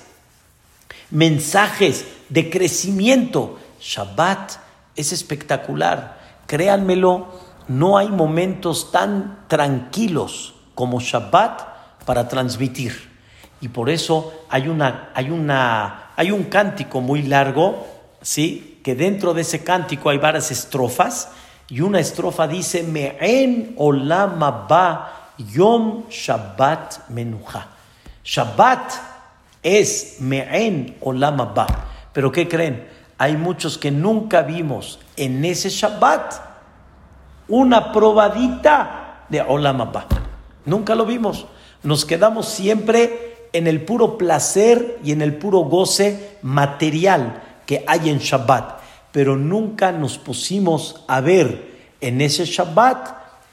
[1.11, 3.59] mensajes de crecimiento.
[3.81, 4.53] Shabbat
[4.95, 6.19] es espectacular.
[6.47, 7.27] Créanmelo,
[7.67, 11.78] no hay momentos tan tranquilos como Shabbat
[12.09, 13.07] para transmitir.
[13.61, 17.85] Y por eso hay, una, hay, una, hay un cántico muy largo,
[18.19, 18.79] ¿sí?
[18.83, 21.29] que dentro de ese cántico hay varias estrofas
[21.67, 27.67] y una estrofa dice Me'en olam ba yom Shabbat menuja.
[28.23, 28.91] Shabbat
[29.61, 31.67] es Me'en olam ba.
[32.11, 32.89] Pero ¿qué creen?
[33.19, 36.33] Hay muchos que nunca vimos en ese Shabbat
[37.49, 40.07] una probadita de Olam Abba.
[40.65, 41.45] Nunca lo vimos.
[41.83, 48.09] Nos quedamos siempre en el puro placer y en el puro goce material que hay
[48.09, 48.79] en Shabbat.
[49.11, 51.69] Pero nunca nos pusimos a ver
[52.01, 53.09] en ese Shabbat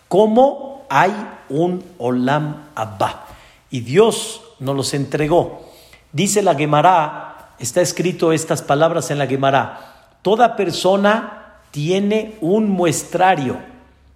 [0.09, 1.13] cómo hay
[1.49, 3.27] un Olam Abba.
[3.71, 5.65] Y Dios nos los entregó.
[6.13, 13.59] Dice la Gemara, está escrito estas palabras en la Gemara, toda persona tiene un muestrario,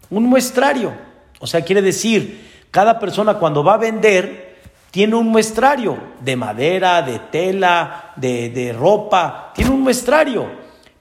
[0.08, 0.92] un muestrario.
[1.40, 4.50] O sea, quiere decir, cada persona cuando va a vender
[4.90, 10.46] tiene un muestrario de madera, de tela, de, ropa, tiene un muestrario.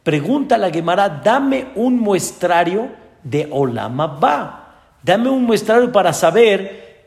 [0.03, 2.89] Pregunta a la Gemara, dame un muestrario
[3.23, 4.67] de Olam Abba.
[5.01, 7.03] Dame un muestrario para saber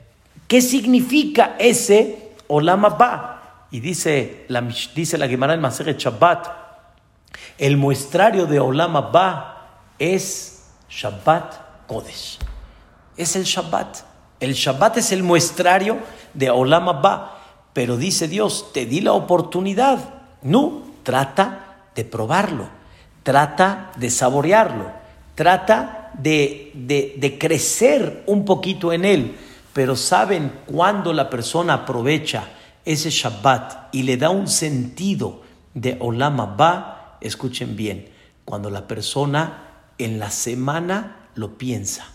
[0.48, 3.66] qué significa ese Olam Abba.
[3.70, 6.46] Y dice la, dice la Gemara en Maseret Shabbat,
[7.58, 12.38] el muestrario de Olam Abba es Shabbat Kodesh.
[13.16, 14.11] Es el Shabbat.
[14.42, 15.98] El Shabbat es el muestrario
[16.34, 17.38] de Olam Abba.
[17.72, 20.00] Pero dice Dios, te di la oportunidad.
[20.42, 22.66] No, trata de probarlo.
[23.22, 24.90] Trata de saborearlo.
[25.36, 29.36] Trata de, crecer un poquito en él,
[29.72, 32.48] pero saben cuando la persona aprovecha
[32.84, 38.08] ese Shabbat y le da un sentido de Olam Abba, escuchen bien,
[38.44, 42.11] cuando la persona en la semana lo piensa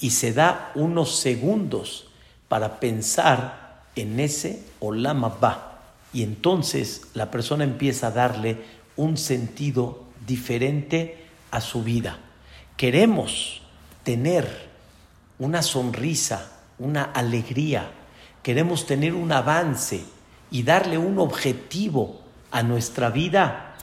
[0.00, 2.08] y se da unos segundos
[2.48, 5.80] para pensar en ese Olam Abba.
[6.12, 8.58] Y entonces la persona empieza a darle
[8.96, 12.18] un sentido diferente a su vida.
[12.76, 13.62] Queremos
[14.02, 14.68] tener
[15.38, 17.90] una sonrisa, una alegría,
[18.42, 20.04] queremos tener un avance
[20.50, 23.74] y darle un objetivo a nuestra vida,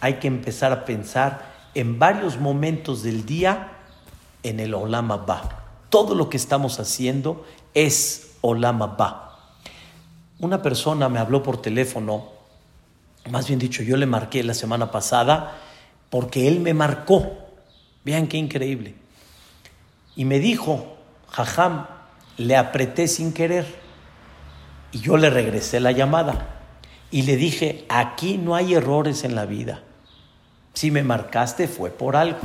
[0.00, 3.79] hay que empezar a pensar en varios momentos del día
[4.42, 5.66] en el Olam Abba.
[5.88, 9.38] Todo lo que estamos haciendo es Olam Abba.
[10.38, 12.28] Una persona me habló por teléfono,
[13.30, 15.58] más bien dicho, yo le marqué la semana pasada
[16.08, 17.40] porque él me marcó
[18.04, 18.94] Vean qué increíble.
[20.16, 20.96] Y me dijo,
[21.28, 21.86] Jajam,
[22.36, 23.66] le apreté sin querer.
[24.92, 26.56] Y yo le regresé la llamada.
[27.10, 29.82] Y le dije, aquí no hay errores en la vida.
[30.74, 32.40] Si me marcaste fue por algo.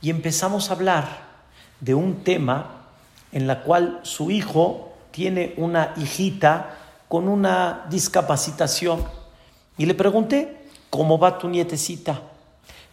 [0.00, 1.26] Y empezamos a hablar
[1.80, 2.86] de un tema
[3.32, 6.76] en la cual su hijo tiene una hijita
[7.08, 9.04] con una discapacitación.
[9.76, 12.22] Y le pregunté, ¿cómo va tu nietecita?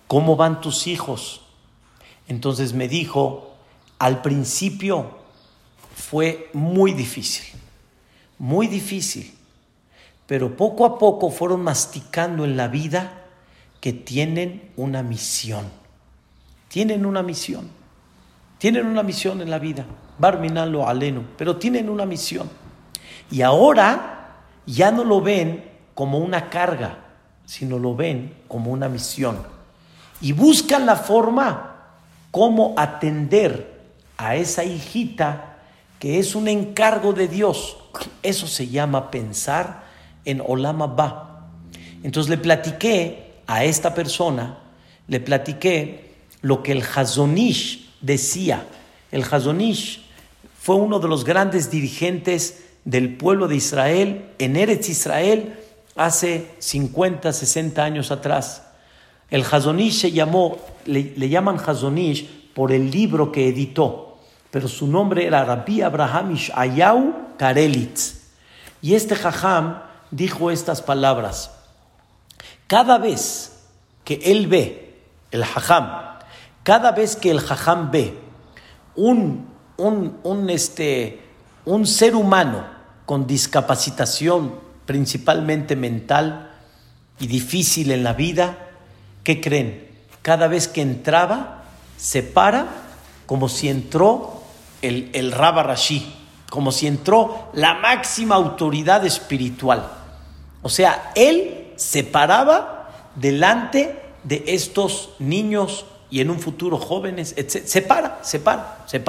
[0.08, 1.42] ¿Cómo van tus hijos?
[2.28, 3.56] Entonces me dijo,
[4.00, 5.12] al principio
[5.96, 7.46] fue muy difícil,
[8.38, 9.34] muy difícil,
[10.28, 13.24] pero poco a poco fueron masticando en la vida
[13.80, 15.70] que tienen una misión,
[16.76, 17.70] tienen una misión,
[18.58, 19.86] tienen una misión en la vida,
[20.20, 22.50] Barminalo Aleno, pero tienen una misión.
[23.32, 26.98] Y ahora ya no lo ven como una carga,
[27.46, 29.38] sino lo ven como una misión.
[30.20, 31.78] Y buscan la forma
[32.30, 33.80] cómo atender
[34.18, 35.56] a esa hijita
[35.98, 37.78] que es un encargo de Dios.
[38.22, 39.86] Eso se llama pensar
[40.26, 41.48] en Olama Ba.
[42.04, 44.58] Entonces le platiqué a esta persona,
[45.08, 46.06] le platiqué
[46.46, 48.68] lo que el Hazonish decía.
[49.12, 50.06] El Hazonish
[50.60, 55.60] fue uno de los grandes dirigentes del pueblo de Israel en Eretz Israel
[55.96, 58.62] hace 50, 60 años atrás.
[59.32, 64.20] El Hazonish se llamó, le, llaman Hazonish por el libro que editó,
[64.52, 68.22] pero su nombre era Rabbi Abraham Ayau Karelitz.
[68.84, 69.82] Y este Jajam
[70.12, 71.50] dijo estas palabras.
[72.68, 73.64] Cada vez
[74.04, 74.94] que él ve,
[75.32, 76.15] el Jajam,
[76.66, 78.18] cada vez que el Jajam ve
[78.98, 79.48] un,
[79.78, 81.22] un, un, este,
[81.64, 82.66] un ser humano
[83.06, 86.52] con discapacitación, principalmente mental
[87.20, 88.66] y difícil en la vida,
[89.26, 89.88] ¿Qué creen?
[90.22, 91.64] Cada vez que entraba,
[91.98, 92.68] se para
[93.26, 94.44] como si entró
[94.84, 96.14] el, el Rabba Rashi,
[96.52, 99.92] como si entró la máxima autoridad espiritual.
[100.62, 107.66] O sea, él se paraba delante de estos niños y en un futuro jóvenes, etc.
[107.66, 109.04] Se para, se para, se.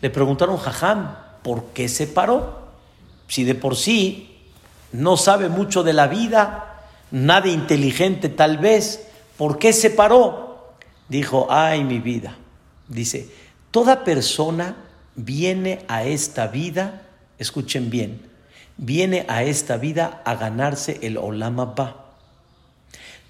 [0.00, 2.58] Le preguntaron, Jajam, ¿por qué se paró?
[3.28, 4.40] Si de por sí
[4.90, 9.08] no sabe mucho de la vida, nada inteligente tal vez,
[9.38, 10.74] ¿Por qué se paró?
[11.08, 12.36] Dijo, ay mi vida.
[12.88, 13.30] Dice,
[13.70, 14.76] toda persona
[15.14, 17.02] viene a esta vida,
[17.38, 18.28] escuchen bien,
[18.76, 22.06] viene a esta vida a ganarse el Olam Abba.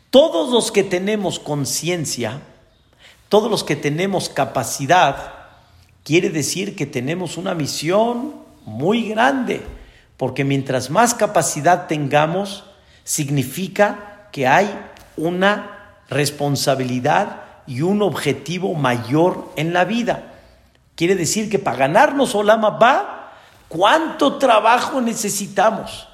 [0.08, 2.40] Todos los que tenemos conciencia,
[3.28, 5.34] todos los que tenemos capacidad,
[6.04, 9.62] quiere decir que tenemos una misión muy grande,
[10.16, 12.64] porque mientras más capacidad tengamos,
[13.04, 14.68] significa que hay
[15.16, 20.34] una responsabilidad y un objetivo mayor en la vida.
[20.94, 23.32] Quiere decir que para ganarnos Olama va,
[23.68, 26.08] ¿cuánto trabajo necesitamos?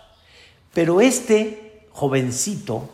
[0.72, 2.90] Pero este jovencito,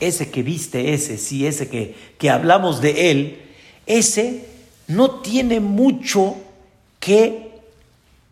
[0.00, 3.49] ese que viste, ese, sí, ese que, que hablamos de él,
[3.98, 4.48] ese
[4.86, 6.36] no tiene mucho
[6.98, 7.60] que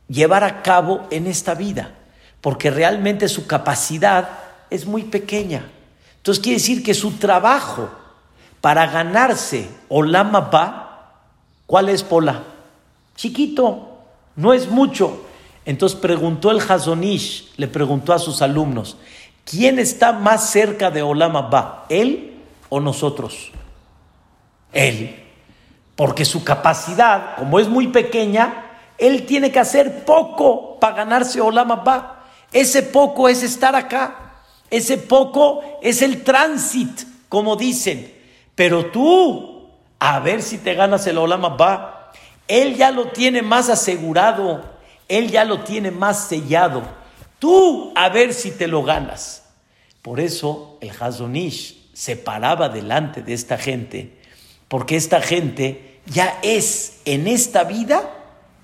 [0.08, 1.94] llevar a cabo en esta vida,
[2.40, 4.28] porque realmente su capacidad
[4.70, 5.70] es muy pequeña.
[6.16, 7.90] Entonces quiere decir que su trabajo
[8.60, 11.22] para ganarse Olama va,
[11.66, 12.42] ¿cuál es Pola?
[13.16, 13.98] Chiquito,
[14.36, 15.24] no es mucho.
[15.64, 18.96] Entonces preguntó el Hazonish, le preguntó a sus alumnos,
[19.44, 23.50] ¿quién está más cerca de Olama va, él o nosotros?
[24.72, 25.27] Él.
[25.98, 31.74] Porque su capacidad, como es muy pequeña, él tiene que hacer poco para ganarse Olama
[31.74, 32.24] va.
[32.52, 34.44] Ese poco es estar acá.
[34.70, 38.14] Ese poco es el tránsito, como dicen.
[38.54, 42.12] Pero tú, a ver si te ganas el Olama va.
[42.46, 44.64] Él ya lo tiene más asegurado,
[45.08, 46.84] él ya lo tiene más sellado.
[47.40, 49.42] Tú, a ver si te lo ganas.
[50.00, 54.16] Por eso el Hazonish se paraba delante de esta gente,
[54.68, 58.14] porque esta gente ya es en esta vida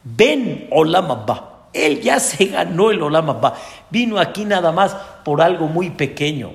[0.02, 1.68] Ben Olama ba.
[1.72, 3.54] Él ya se ganó el Olama ba.
[3.90, 6.52] Vino aquí nada más por algo muy pequeño.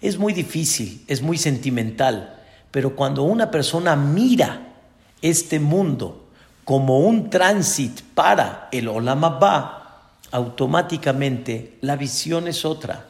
[0.00, 2.38] Es muy difícil, es muy sentimental,
[2.70, 4.74] pero cuando una persona mira
[5.20, 6.28] este mundo
[6.64, 13.06] como un tránsito para el Olam Abba, automáticamente la visión es otra.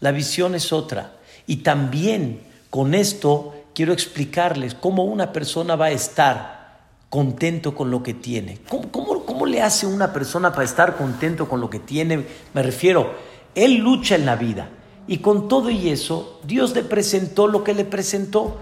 [0.00, 1.12] La visión es otra.
[1.46, 8.02] Y también con esto quiero explicarles cómo una persona va a estar contento con lo
[8.02, 8.58] que tiene.
[8.68, 12.26] ¿Cómo, cómo, cómo le hace una persona para estar contento con lo que tiene?
[12.54, 13.14] Me refiero,
[13.54, 14.68] él lucha en la vida
[15.06, 18.58] y con todo y eso, Dios le presentó lo que le presentó.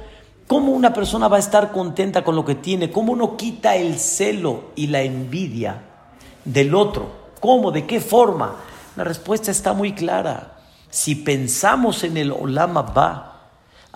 [0.46, 2.90] ¿Cómo una persona va a estar contenta con lo que tiene?
[2.90, 5.80] ¿Cómo uno quita el celo y la envidia
[6.44, 7.30] del otro?
[7.40, 7.72] ¿Cómo?
[7.72, 8.56] ¿De qué forma?
[8.96, 10.58] La respuesta está muy clara.
[10.90, 13.35] Si pensamos en el Olama Ba,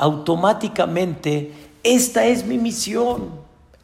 [0.00, 3.28] automáticamente esta es mi misión.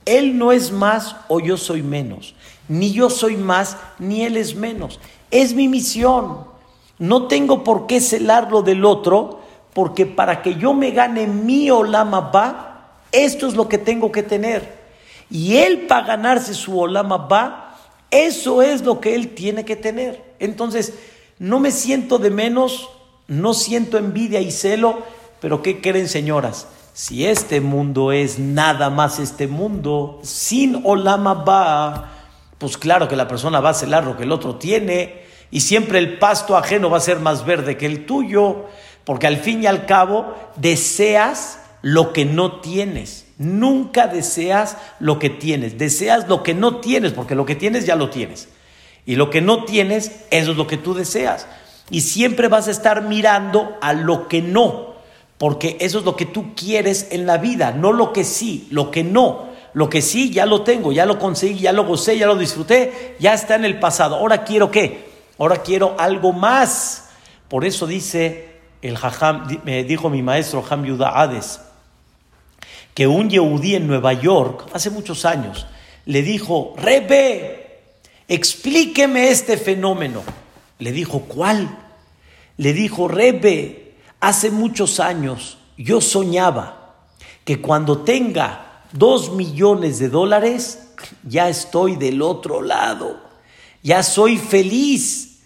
[0.06, 2.34] Él no es más o yo soy menos.
[2.68, 4.98] Ni yo soy más ni él es menos.
[5.30, 6.38] Es mi misión.
[6.98, 9.40] No tengo por qué celarlo del otro,
[9.74, 14.22] porque para que yo me gane mi olama ba, esto es lo que tengo que
[14.22, 14.74] tener.
[15.30, 17.76] Y él para ganarse su olama ba,
[18.10, 20.34] eso es lo que él tiene que tener.
[20.38, 20.94] Entonces,
[21.38, 22.88] no me siento de menos,
[23.28, 25.02] no siento envidia y celo,
[25.40, 26.68] pero ¿qué creen señoras?
[26.92, 32.12] Si este mundo es nada más este mundo, sin olama ba,
[32.58, 35.98] pues claro que la persona va a celar lo que el otro tiene y siempre
[35.98, 38.64] el pasto ajeno va a ser más verde que el tuyo,
[39.04, 43.26] porque al fin y al cabo deseas lo que no tienes.
[43.38, 47.94] Nunca deseas lo que tienes, deseas lo que no tienes, porque lo que tienes ya
[47.94, 48.48] lo tienes.
[49.04, 51.46] Y lo que no tienes, eso es lo que tú deseas.
[51.90, 54.95] Y siempre vas a estar mirando a lo que no,
[55.38, 58.90] porque eso es lo que tú quieres en la vida, no lo que sí, lo
[58.90, 59.54] que no.
[59.74, 63.14] Lo que sí, ya lo tengo, ya lo conseguí, ya lo gocé, ya lo disfruté,
[63.20, 64.16] ya está en el pasado.
[64.16, 65.10] Ahora quiero qué?
[65.38, 67.10] Ahora quiero algo más.
[67.48, 71.60] Por eso dice el Jajam, me dijo mi maestro Ham Yuda Hades,
[72.94, 75.66] que un Yehudí en Nueva York, hace muchos años,
[76.06, 77.82] le dijo, Rebe,
[78.28, 80.22] explíqueme este fenómeno.
[80.78, 81.68] Le dijo, ¿cuál?
[82.56, 83.85] Le dijo, Rebe,
[84.20, 86.94] hace muchos años yo soñaba
[87.44, 90.88] que cuando tenga dos millones de dólares,
[91.22, 93.20] ya estoy del otro lado,
[93.82, 95.40] ya soy feliz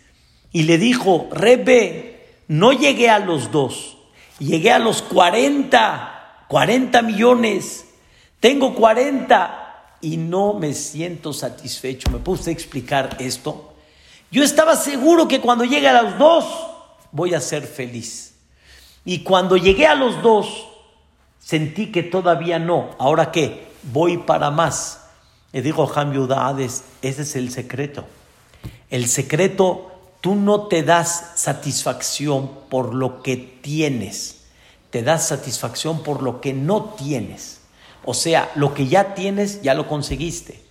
[0.53, 3.99] y le dijo, Rebe, no llegué a los dos,
[4.39, 7.87] llegué a los 40, 40 millones,
[8.41, 12.11] tengo 40 y no me siento satisfecho.
[12.11, 13.75] ¿Me puede explicar esto?
[14.31, 16.45] Yo estaba seguro que cuando llegue a los dos
[17.13, 18.30] voy a ser feliz.
[19.05, 20.67] Y cuando llegué a los dos,
[21.39, 22.91] sentí que todavía no.
[22.99, 23.69] ¿Ahora qué?
[23.83, 25.07] Voy para más.
[25.53, 28.05] Le dijo Ham Hades, ese es el secreto.
[28.91, 29.91] El secreto
[30.21, 34.43] Tú no te das satisfacción por lo que tienes,
[34.91, 37.61] te das satisfacción por lo que no tienes.
[38.05, 40.63] O sea, lo que ya tienes ya lo conseguiste.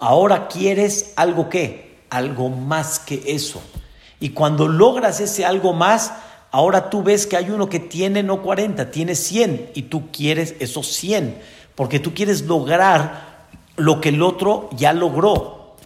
[0.00, 3.62] Ahora quieres algo que, algo más que eso.
[4.18, 6.12] Y cuando logras ese algo más,
[6.52, 10.56] Ahora tú ves que hay uno que tiene no 40, tiene 100 y tú quieres
[10.58, 11.40] esos 100,
[11.74, 13.46] porque tú quieres lograr
[13.76, 15.76] lo que el otro ya logró.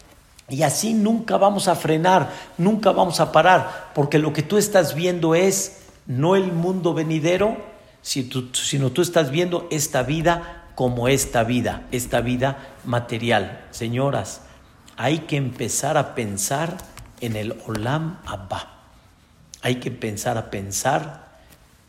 [0.49, 4.95] Y así nunca vamos a frenar, nunca vamos a parar, porque lo que tú estás
[4.95, 7.57] viendo es no el mundo venidero,
[8.03, 13.65] sino tú estás viendo esta vida como esta vida, esta vida material.
[13.71, 14.43] Señoras,
[14.97, 16.77] hay que empezar a pensar
[17.21, 18.74] en el Olam Abba.
[19.65, 21.39] Hay que empezar a pensar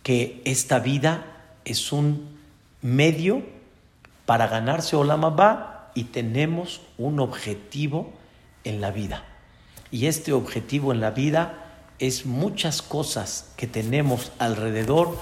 [0.01, 1.25] que esta vida
[1.65, 2.39] es un
[2.81, 3.43] medio
[4.25, 8.13] para ganarse Olam Abba y tenemos un objetivo
[8.63, 9.25] en la vida.
[9.91, 11.65] Y este objetivo en la vida
[11.99, 15.17] es muchas cosas que tenemos alrededor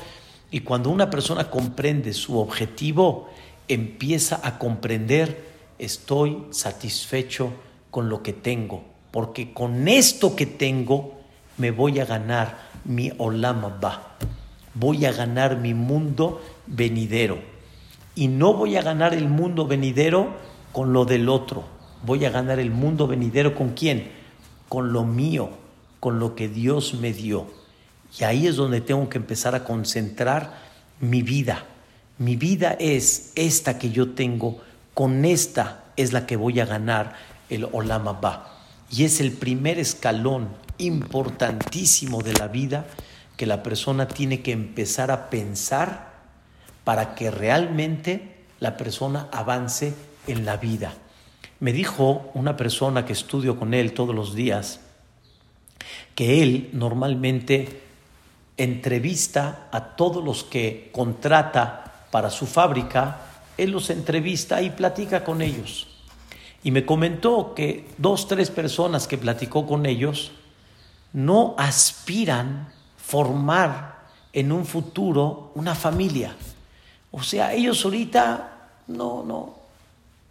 [0.52, 3.32] y cuando una persona comprende su objetivo,
[3.68, 5.44] empieza a comprender,
[5.80, 7.52] estoy satisfecho
[7.90, 11.13] con lo que tengo, porque con esto que tengo
[11.58, 14.18] me voy a ganar mi olama ba,
[14.74, 17.40] voy a ganar mi mundo venidero.
[18.16, 20.36] Y no voy a ganar el mundo venidero
[20.72, 21.64] con lo del otro,
[22.06, 24.12] voy a ganar el mundo venidero con quién?
[24.70, 25.50] Con lo mío,
[26.00, 27.48] con lo que Dios me dio.
[28.20, 30.54] Y ahí es donde tengo que empezar a concentrar
[31.00, 31.66] mi vida.
[32.18, 34.60] Mi vida es esta que yo tengo,
[34.94, 37.16] con esta es la que voy a ganar
[37.50, 38.50] el Olam Abba.
[38.92, 42.86] Y es el primer escalón importantísimo de la vida
[43.38, 46.14] que la persona tiene que empezar a pensar
[46.84, 49.94] para que realmente la persona avance
[50.28, 50.94] en la vida.
[51.60, 54.82] Me dijo una persona que estudio con él todos los días,
[56.16, 57.82] que él normalmente
[58.58, 63.22] entrevista a todos los que contrata para su fábrica,
[63.58, 65.88] él los entrevista y platica con ellos.
[66.64, 70.32] Y me comentó que dos, tres personas que platicó con ellos
[71.14, 74.04] no aspiran formar
[74.34, 76.36] en un futuro una familia.
[77.12, 79.54] O sea, ellos ahorita no, no.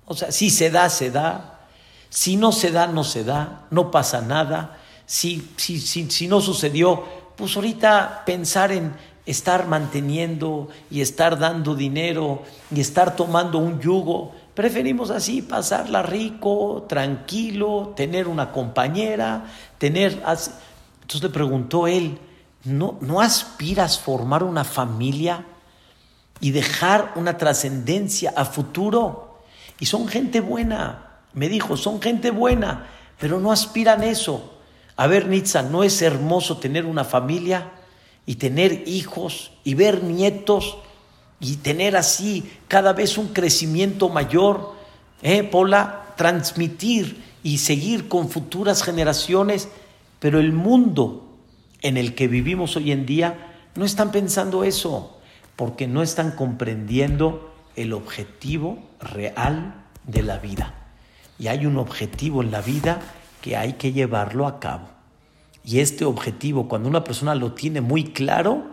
[0.06, 1.60] O sea, si se da, se da.
[2.10, 3.66] Si no se da, no se da.
[3.70, 4.78] No pasa nada
[5.12, 7.04] si, si, si, no sucedió,
[7.36, 8.92] pues ahorita pensar en
[9.26, 12.42] estar manteniendo y estar dando dinero
[12.74, 14.32] y estar tomando un yugo.
[14.54, 19.44] Preferimos así pasarla rico, tranquilo, tener una compañera,
[19.76, 20.22] tener...
[21.12, 22.18] Entonces le preguntó él,
[22.64, 25.44] ¿no, ¿no aspiras formar una familia
[26.40, 29.42] y dejar una trascendencia a futuro?
[29.78, 32.86] Y son gente buena, me dijo, son gente buena,
[33.20, 34.54] pero no aspiran eso.
[34.96, 37.72] A ver, Nitza, ¿no es hermoso tener una familia
[38.24, 40.78] y tener hijos y ver nietos
[41.40, 44.72] y tener así cada vez un crecimiento mayor?
[45.20, 46.14] ¿Eh, Pola?
[46.16, 49.68] Transmitir y seguir con futuras generaciones,
[50.22, 51.36] pero el mundo
[51.80, 55.20] en el que vivimos hoy en día no están pensando eso,
[55.56, 60.74] porque no están comprendiendo el objetivo real de la vida.
[61.40, 63.00] Y hay un objetivo en la vida
[63.40, 64.90] que hay que llevarlo a cabo.
[65.64, 68.66] Y este objetivo, cuando una persona lo tiene muy claro,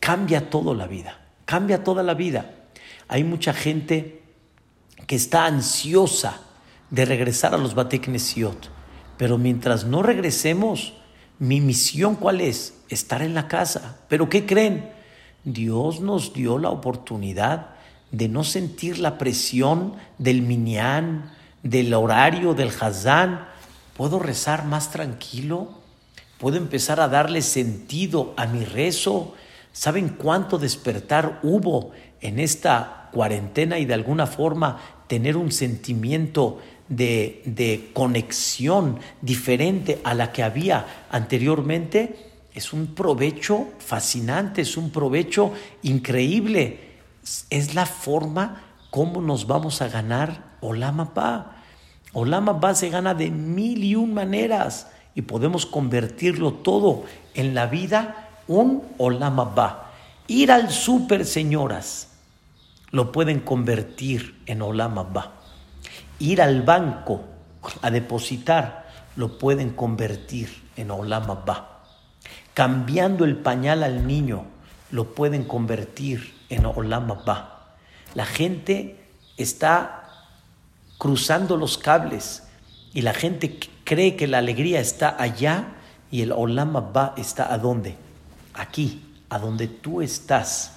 [0.00, 2.50] cambia toda la vida, cambia toda la vida.
[3.06, 4.24] Hay mucha gente
[5.06, 6.40] que está ansiosa
[6.90, 8.81] de regresar a los Bateknesiot,
[9.16, 10.94] pero mientras no regresemos,
[11.38, 12.74] mi misión cuál es?
[12.88, 14.00] Estar en la casa.
[14.08, 14.90] ¿Pero qué creen?
[15.44, 17.70] Dios nos dio la oportunidad
[18.10, 21.32] de no sentir la presión del minyan,
[21.62, 23.52] del horario, del hazán,
[23.96, 25.68] ¿Puedo rezar más tranquilo?
[26.38, 29.34] ¿Puedo empezar a darle sentido a mi rezo?
[29.72, 36.60] ¿Saben cuánto despertar hubo en esta cuarentena y de alguna forma tener un sentimiento
[36.96, 42.30] de, de conexión diferente a la que había anteriormente?
[42.54, 46.92] Es un provecho fascinante, es un provecho increíble.
[47.50, 51.56] Es la forma como nos vamos a ganar Olamapá.
[52.12, 57.66] Olama Ba se gana de mil y un maneras y podemos convertirlo todo en la
[57.66, 59.92] vida un Olama Ba.
[60.26, 62.08] Ir al súper, señoras,
[62.90, 65.41] lo pueden convertir en Olama Ba.
[66.22, 67.20] Ir al banco
[67.82, 71.82] a depositar, lo pueden convertir en Olama Ba.
[72.54, 74.44] Cambiando el pañal al niño,
[74.92, 77.74] lo pueden convertir en Olama Ba.
[78.14, 79.00] La gente
[79.36, 80.04] está
[80.96, 82.44] cruzando los cables
[82.94, 85.74] y la gente cree que la alegría está allá
[86.08, 87.96] y el Olama va está a dónde?
[88.54, 90.74] Aquí, a donde tú estás.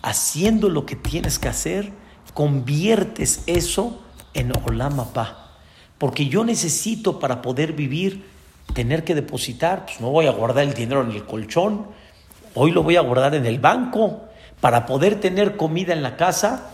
[0.00, 1.90] Haciendo lo que tienes que hacer,
[2.34, 4.05] conviertes eso
[4.36, 5.52] en Olama va.
[5.98, 8.24] Porque yo necesito para poder vivir
[8.74, 11.86] tener que depositar, pues no voy a guardar el dinero en el colchón,
[12.54, 14.22] hoy lo voy a guardar en el banco.
[14.60, 16.70] Para poder tener comida en la casa,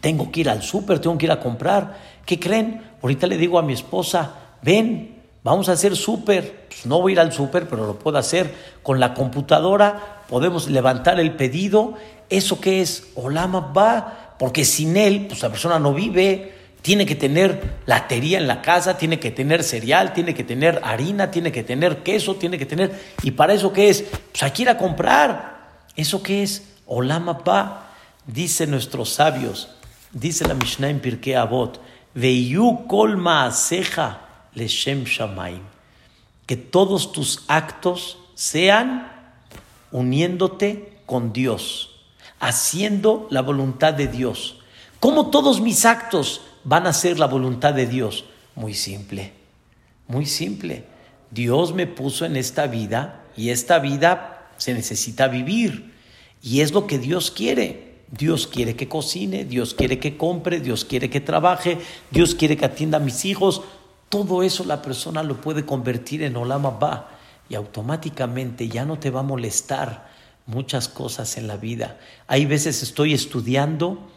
[0.00, 1.98] tengo que ir al súper, tengo que ir a comprar.
[2.24, 2.82] ¿Qué creen?
[3.02, 6.66] Ahorita le digo a mi esposa, ven, vamos a hacer súper.
[6.68, 8.52] Pues no voy a ir al súper, pero lo puedo hacer
[8.82, 11.94] con la computadora, podemos levantar el pedido.
[12.28, 13.08] ¿Eso qué es?
[13.14, 16.57] Olama va, porque sin él, pues la persona no vive.
[16.82, 21.30] Tiene que tener latería en la casa, tiene que tener cereal, tiene que tener harina,
[21.30, 22.98] tiene que tener queso, tiene que tener.
[23.22, 24.02] ¿Y para eso qué es?
[24.02, 25.58] Pues hay que ir a comprar.
[25.96, 26.68] ¿Eso qué es?
[26.86, 27.84] Olama va.
[28.26, 29.70] Dicen nuestros sabios,
[30.12, 31.80] dice la Mishnah en Pirkei Avot,
[32.14, 34.20] Veyu kol ma'aseja
[34.54, 35.62] leshem shamaim.
[36.46, 39.10] Que todos tus actos sean
[39.90, 42.04] uniéndote con Dios,
[42.38, 44.58] haciendo la voluntad de Dios.
[45.00, 48.24] ¿Cómo todos mis actos van a ser la voluntad de Dios?
[48.54, 49.32] Muy simple,
[50.06, 50.84] muy simple.
[51.30, 55.92] Dios me puso en esta vida y esta vida se necesita vivir
[56.42, 57.88] y es lo que Dios quiere.
[58.10, 61.78] Dios quiere que cocine, Dios quiere que compre, Dios quiere que trabaje,
[62.10, 63.60] Dios quiere que atienda a mis hijos.
[64.08, 67.10] Todo eso la persona lo puede convertir en Olama Ba
[67.50, 70.08] y automáticamente ya no te va a molestar
[70.46, 71.98] muchas cosas en la vida.
[72.26, 74.08] Hay veces estoy estudiando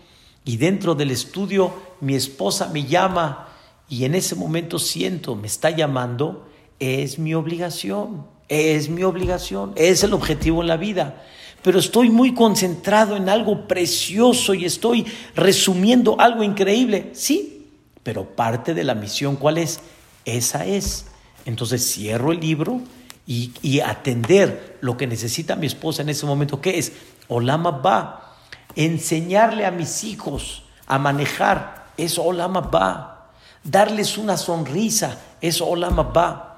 [0.44, 3.48] y dentro del estudio mi esposa me llama
[3.88, 6.48] y en ese momento siento, me está llamando,
[6.80, 11.24] es mi obligación, es mi obligación, es el objetivo en la vida.
[11.62, 17.12] Pero estoy muy concentrado en algo precioso y estoy resumiendo algo increíble.
[17.14, 17.68] Sí,
[18.02, 19.82] pero parte de la misión, ¿cuál es?
[20.26, 21.06] Esa es.
[21.46, 22.82] Entonces cierro el libro
[23.28, 26.62] y, y atender lo que necesita mi esposa en ese momento.
[26.62, 26.94] ¿Qué es?
[27.28, 28.31] Olama va.
[28.76, 31.86] Enseñarle a mis hijos a manejar.
[31.98, 33.30] Es Olama va.
[33.64, 35.18] Darles una sonrisa.
[35.42, 36.52] Es Olama va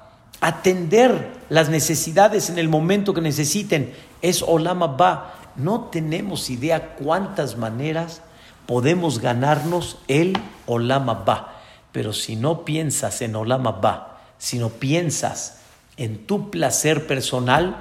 [0.44, 3.94] atender las necesidades en el momento que necesiten.
[4.20, 5.34] Es Olama Ba.
[5.56, 8.20] No tenemos idea cuántas maneras
[8.66, 11.62] podemos ganarnos el Olama Ba.
[11.92, 15.60] Pero si no piensas en Olama Ba, si no piensas
[15.96, 17.76] en tu placer personal,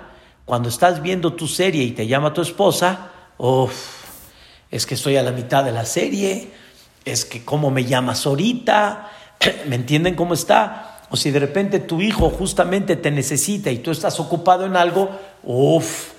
[0.46, 4.03] cuando estás viendo tu serie y te llama tu esposa, uff,
[4.74, 6.48] es que estoy a la mitad de la serie,
[7.06, 9.12] es que cómo me llamas ahorita,
[9.68, 11.04] ¿me entienden cómo está?
[11.12, 15.12] O si de repente tu hijo justamente te necesita y tú estás ocupado en algo,
[15.44, 16.14] uff,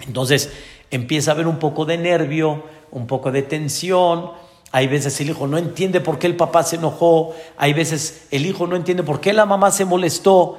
[0.00, 0.50] entonces
[0.90, 4.32] empieza a haber un poco de nervio, un poco de tensión.
[4.72, 8.44] Hay veces el hijo no entiende por qué el papá se enojó, hay veces el
[8.44, 10.58] hijo no entiende por qué la mamá se molestó.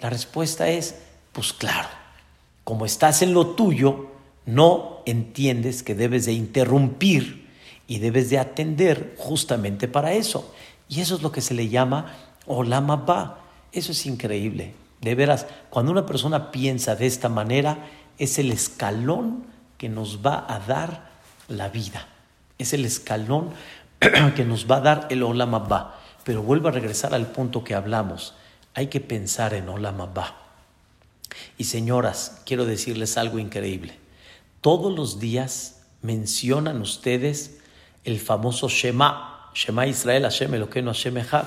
[0.00, 0.94] La respuesta es,
[1.32, 1.88] pues claro,
[2.64, 4.11] como estás en lo tuyo,
[4.46, 7.48] no entiendes que debes de interrumpir
[7.86, 10.52] y debes de atender justamente para eso.
[10.88, 12.14] Y eso es lo que se le llama
[12.46, 13.38] Olama Ba.
[13.72, 14.74] Eso es increíble.
[15.00, 17.78] De veras, cuando una persona piensa de esta manera,
[18.18, 19.46] es el escalón
[19.78, 21.10] que nos va a dar
[21.48, 22.06] la vida.
[22.58, 23.50] Es el escalón
[24.36, 25.98] que nos va a dar el Olama Ba.
[26.24, 28.34] Pero vuelvo a regresar al punto que hablamos.
[28.74, 30.36] Hay que pensar en Olama Ba.
[31.58, 34.01] Y señoras, quiero decirles algo increíble.
[34.62, 37.58] Todos los días mencionan ustedes
[38.04, 41.46] el famoso Shema, Shema Israel, Hashem Eloqueno, Hashem Echad.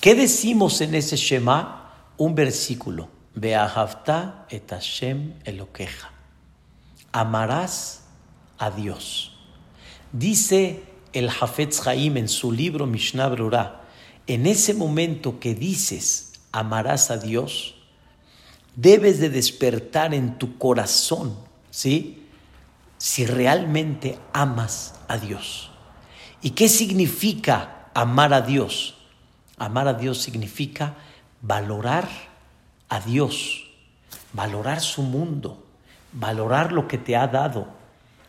[0.00, 1.92] ¿Qué decimos en ese Shema?
[2.16, 3.08] Un versículo.
[3.34, 6.12] Beahavta et Hashem eloqueja.
[7.10, 8.04] Amarás
[8.56, 9.36] a Dios.
[10.12, 13.82] Dice el Hafetz Haim en su libro Mishnah Brura,
[14.28, 17.74] en ese momento que dices amarás a Dios,
[18.76, 21.36] debes de despertar en tu corazón,
[21.72, 22.27] ¿sí?
[22.98, 25.70] Si realmente amas a Dios.
[26.42, 28.96] ¿Y qué significa amar a Dios?
[29.56, 30.94] Amar a Dios significa
[31.40, 32.08] valorar
[32.88, 33.66] a Dios,
[34.32, 35.64] valorar su mundo,
[36.12, 37.68] valorar lo que te ha dado,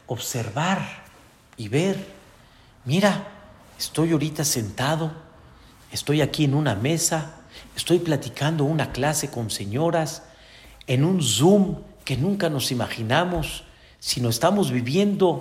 [0.07, 0.79] observar
[1.55, 2.03] y ver,
[2.85, 3.27] mira,
[3.77, 5.11] estoy ahorita sentado,
[5.91, 7.35] estoy aquí en una mesa,
[7.75, 10.23] estoy platicando una clase con señoras,
[10.87, 13.63] en un Zoom que nunca nos imaginamos,
[13.99, 15.39] sino estamos viviendo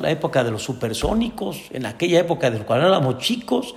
[0.00, 3.74] la época de los supersónicos, en aquella época de cuando éramos chicos,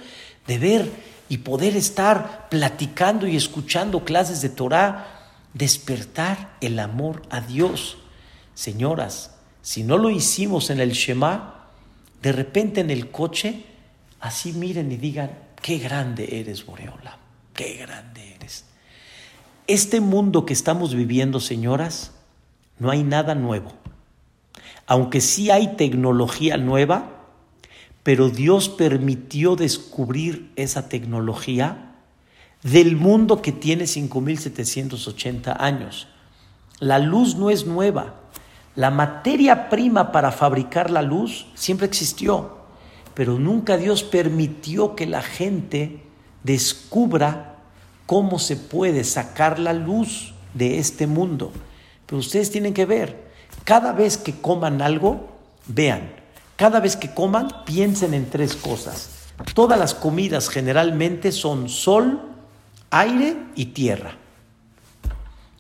[0.48, 0.92] de ver
[1.30, 7.98] y poder estar platicando y escuchando clases de Torah, despertar el amor a Dios.
[8.56, 11.68] Señoras, si no lo hicimos en el Shema,
[12.22, 13.64] de repente en el coche,
[14.20, 17.20] así miren y digan, qué grande eres, Boreola,
[17.54, 18.66] qué grande eres.
[19.68, 22.14] Este mundo que estamos viviendo, señoras,
[22.80, 23.74] no hay nada nuevo.
[24.86, 27.18] Aunque sí hay tecnología nueva,
[28.04, 31.96] pero Dios permitió descubrir esa tecnología
[32.64, 36.08] del mundo que tiene 5.780 años.
[36.80, 38.16] La luz no es nueva.
[38.76, 42.58] La materia prima para fabricar la luz siempre existió,
[43.14, 46.04] pero nunca Dios permitió que la gente
[46.44, 47.56] descubra
[48.06, 51.52] cómo se puede sacar la luz de este mundo.
[52.08, 53.28] Pero ustedes tienen que ver,
[53.64, 55.28] cada vez que coman algo,
[55.68, 56.10] vean,
[56.56, 59.10] cada vez que coman, piensen en tres cosas.
[59.54, 62.22] Todas las comidas generalmente son sol,
[62.90, 64.16] aire y tierra.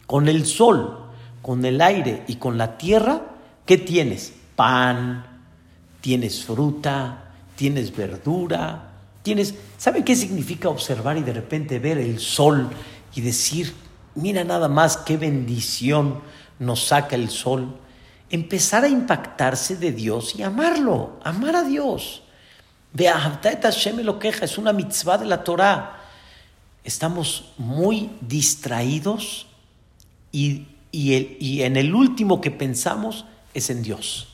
[0.07, 3.21] Con el sol, con el aire y con la tierra,
[3.65, 4.33] ¿qué tienes?
[4.55, 5.25] Pan,
[6.01, 8.89] tienes fruta, tienes verdura,
[9.21, 9.53] tienes...
[9.77, 12.69] ¿Saben qué significa observar y de repente ver el sol
[13.13, 13.73] y decir,
[14.17, 16.21] mira nada más qué bendición
[16.59, 17.77] nos saca el sol?
[18.29, 22.23] Empezar a impactarse de Dios y amarlo, amar a Dios.
[22.97, 26.01] Hashem lo queja, es una mitzvah de la Torah.
[26.83, 29.47] Estamos muy distraídos
[30.31, 34.27] y, y en el último que pensamos es en Dios.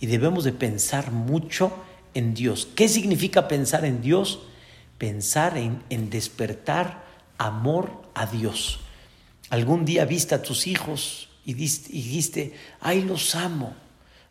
[0.00, 1.72] Y debemos de pensar mucho
[2.14, 2.68] en Dios.
[2.74, 4.40] ¿Qué significa pensar en Dios?
[4.96, 7.04] Pensar en, en despertar
[7.36, 8.80] amor a Dios.
[9.50, 13.74] Algún día viste a tus hijos y dijiste, ay, los amo,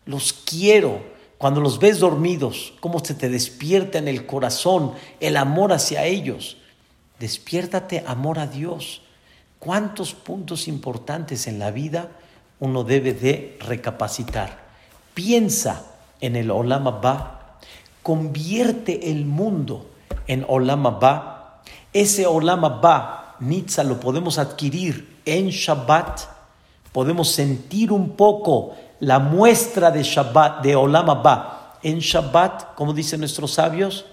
[0.05, 5.71] los quiero cuando los ves dormidos, cómo se te despierta en el corazón el amor
[5.71, 6.57] hacia ellos.
[7.19, 9.01] Despiértate amor a Dios.
[9.59, 12.09] ¿Cuántos puntos importantes en la vida
[12.59, 14.65] uno debe de recapacitar?
[15.13, 15.85] Piensa
[16.21, 17.59] en el Olam Abba,
[18.01, 19.89] convierte el mundo
[20.25, 21.61] en Olam Abba.
[21.93, 26.21] Ese Olam Abba, Nitza, lo podemos adquirir en Shabbat,
[26.91, 33.19] podemos sentir un poco la muestra de Shabbat, de Olam Abba, en Shabbat, como dicen
[33.19, 34.05] nuestros sabios,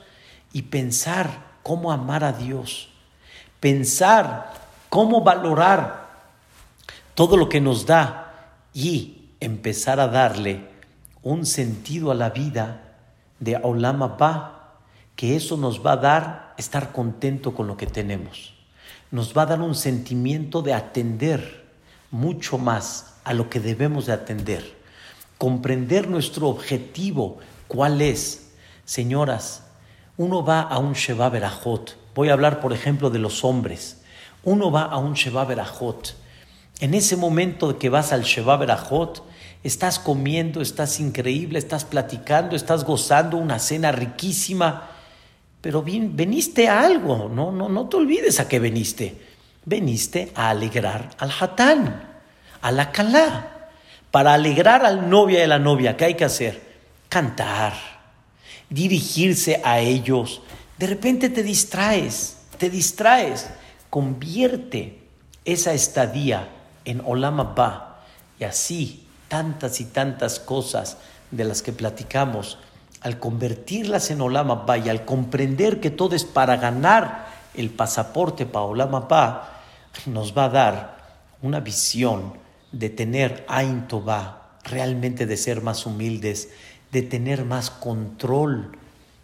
[0.52, 2.88] y pensar cómo amar a Dios,
[3.60, 4.52] pensar
[4.88, 6.04] cómo valorar
[7.14, 8.32] todo lo que nos da
[8.72, 10.68] y empezar a darle
[11.22, 12.82] un sentido a la vida
[13.40, 14.78] de Olam Abba,
[15.16, 18.53] que eso nos va a dar estar contento con lo que tenemos.
[19.14, 21.62] Nos va a dar un sentimiento de atender
[22.10, 24.74] mucho más a lo que debemos de atender,
[25.38, 27.38] comprender nuestro objetivo,
[27.68, 28.50] cuál es.
[28.84, 29.62] Señoras,
[30.16, 34.02] uno va a un Sheba Berajot, voy a hablar por ejemplo de los hombres,
[34.42, 36.16] uno va a un Sheba Berajot,
[36.80, 39.22] en ese momento que vas al Sheba Berajot,
[39.62, 44.90] estás comiendo, estás increíble, estás platicando, estás gozando una cena riquísima,
[45.64, 49.18] pero bien, veniste a algo, no, no, no te olvides a qué veniste.
[49.64, 52.02] Veniste a alegrar al Hatán
[52.60, 52.92] a la.
[54.10, 56.60] Para alegrar al novia y a la novia, ¿qué hay que hacer?
[57.08, 57.72] Cantar,
[58.68, 60.42] dirigirse a ellos.
[60.76, 63.48] De repente te distraes, te distraes.
[63.88, 64.98] Convierte
[65.46, 66.46] esa estadía
[66.84, 68.04] en Olam Abba.
[68.38, 70.98] Y así, tantas y tantas cosas
[71.30, 72.58] de las que platicamos,
[73.04, 78.46] al convertirlas en Olam Abba y al comprender que todo es para ganar el pasaporte
[78.46, 79.60] para Olam Abba,
[80.06, 82.32] nos va a dar una visión
[82.72, 83.86] de tener Ain
[84.64, 86.48] realmente de ser más humildes,
[86.92, 88.72] de tener más control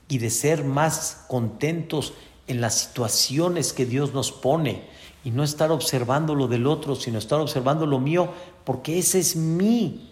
[0.08, 2.12] y de ser más contentos
[2.48, 4.82] en las situaciones que Dios nos pone
[5.24, 8.30] y no estar observando lo del otro, sino estar observando lo mío,
[8.64, 10.10] porque esa es mi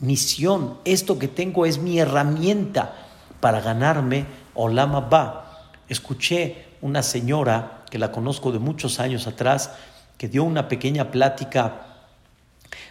[0.00, 3.02] misión, esto que tengo es mi herramienta
[3.44, 4.24] para ganarme
[4.54, 5.68] Olama Ba.
[5.86, 9.72] Escuché una señora que la conozco de muchos años atrás,
[10.16, 12.06] que dio una pequeña plática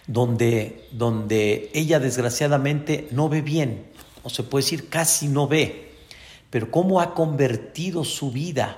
[0.06, 3.88] donde, donde ella desgraciadamente no ve bien,
[4.22, 5.96] o se puede decir casi no ve,
[6.52, 8.78] pero cómo ha convertido su vida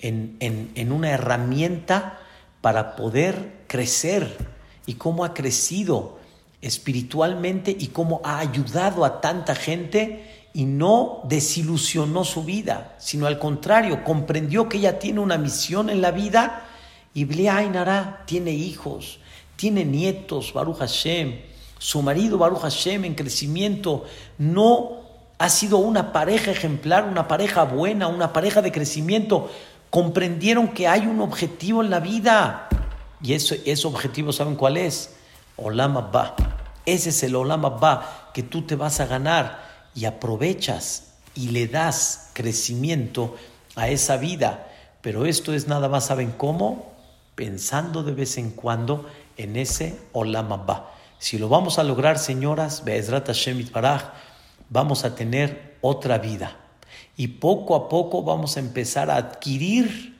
[0.00, 2.18] en, en una herramienta
[2.60, 4.36] para poder crecer
[4.84, 6.18] y cómo ha crecido
[6.60, 13.38] espiritualmente y cómo ha ayudado a tanta gente y no desilusionó su vida, sino al
[13.38, 16.64] contrario, comprendió que ella tiene una misión en la vida
[17.12, 19.18] y Bliainara tiene hijos,
[19.56, 21.40] tiene nietos, Baruch Hashem,
[21.76, 24.04] su marido Baruch Hashem en crecimiento,
[24.38, 25.02] no
[25.36, 29.50] ha sido una pareja ejemplar, una pareja buena, una pareja de crecimiento.
[29.90, 32.70] Comprendieron que hay un objetivo en la vida.
[33.22, 35.16] Y ese, ese objetivo, ¿saben cuál es?
[35.56, 36.34] Olam Abba.
[36.86, 39.65] Ese es el Olam Abba que tú te vas a ganar
[39.96, 43.34] y aprovechas y le das crecimiento
[43.74, 44.68] a esa vida.
[45.00, 46.92] Pero esto es nada más, ¿saben cómo?
[47.34, 50.92] Pensando de vez en cuando en ese Olam Abba.
[51.18, 53.66] Si lo vamos a lograr, señoras, Be'ezrat Hashem
[54.68, 56.56] vamos a tener otra vida.
[57.16, 60.14] Y poco a poco vamos a empezar a adquirir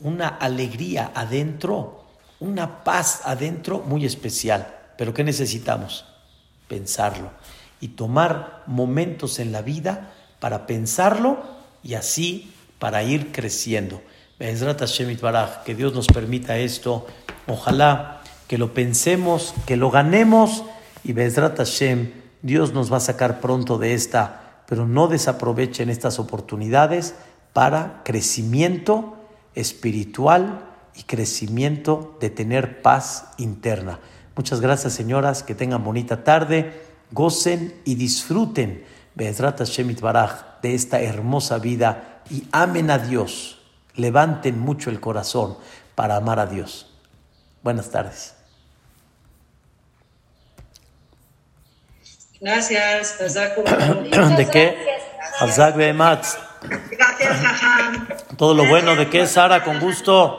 [0.00, 2.04] una alegría adentro,
[2.38, 4.76] una paz adentro muy especial.
[4.98, 6.04] Pero ¿qué necesitamos?
[6.68, 7.30] Pensarlo
[7.80, 11.38] y tomar momentos en la vida para pensarlo
[11.82, 14.02] y así para ir creciendo.
[14.38, 17.06] Que Dios nos permita esto.
[17.46, 20.64] Ojalá que lo pensemos, que lo ganemos
[21.04, 22.12] y Bezrat Hashem,
[22.42, 27.14] Dios nos va a sacar pronto de esta, pero no desaprovechen estas oportunidades
[27.52, 29.16] para crecimiento
[29.54, 30.64] espiritual
[30.96, 34.00] y crecimiento de tener paz interna.
[34.36, 38.84] Muchas gracias, señoras, que tengan bonita tarde, gocen y disfruten
[40.62, 43.60] de esta hermosa vida y amen a Dios.
[43.94, 45.56] Levanten mucho el corazón
[45.94, 46.90] para amar a Dios.
[47.62, 48.34] Buenas tardes.
[52.40, 53.18] Gracias.
[54.36, 54.78] ¿De qué?
[56.90, 57.36] Gracias,
[58.36, 59.64] Todo lo bueno, ¿de qué, Sara?
[59.64, 60.38] Con gusto.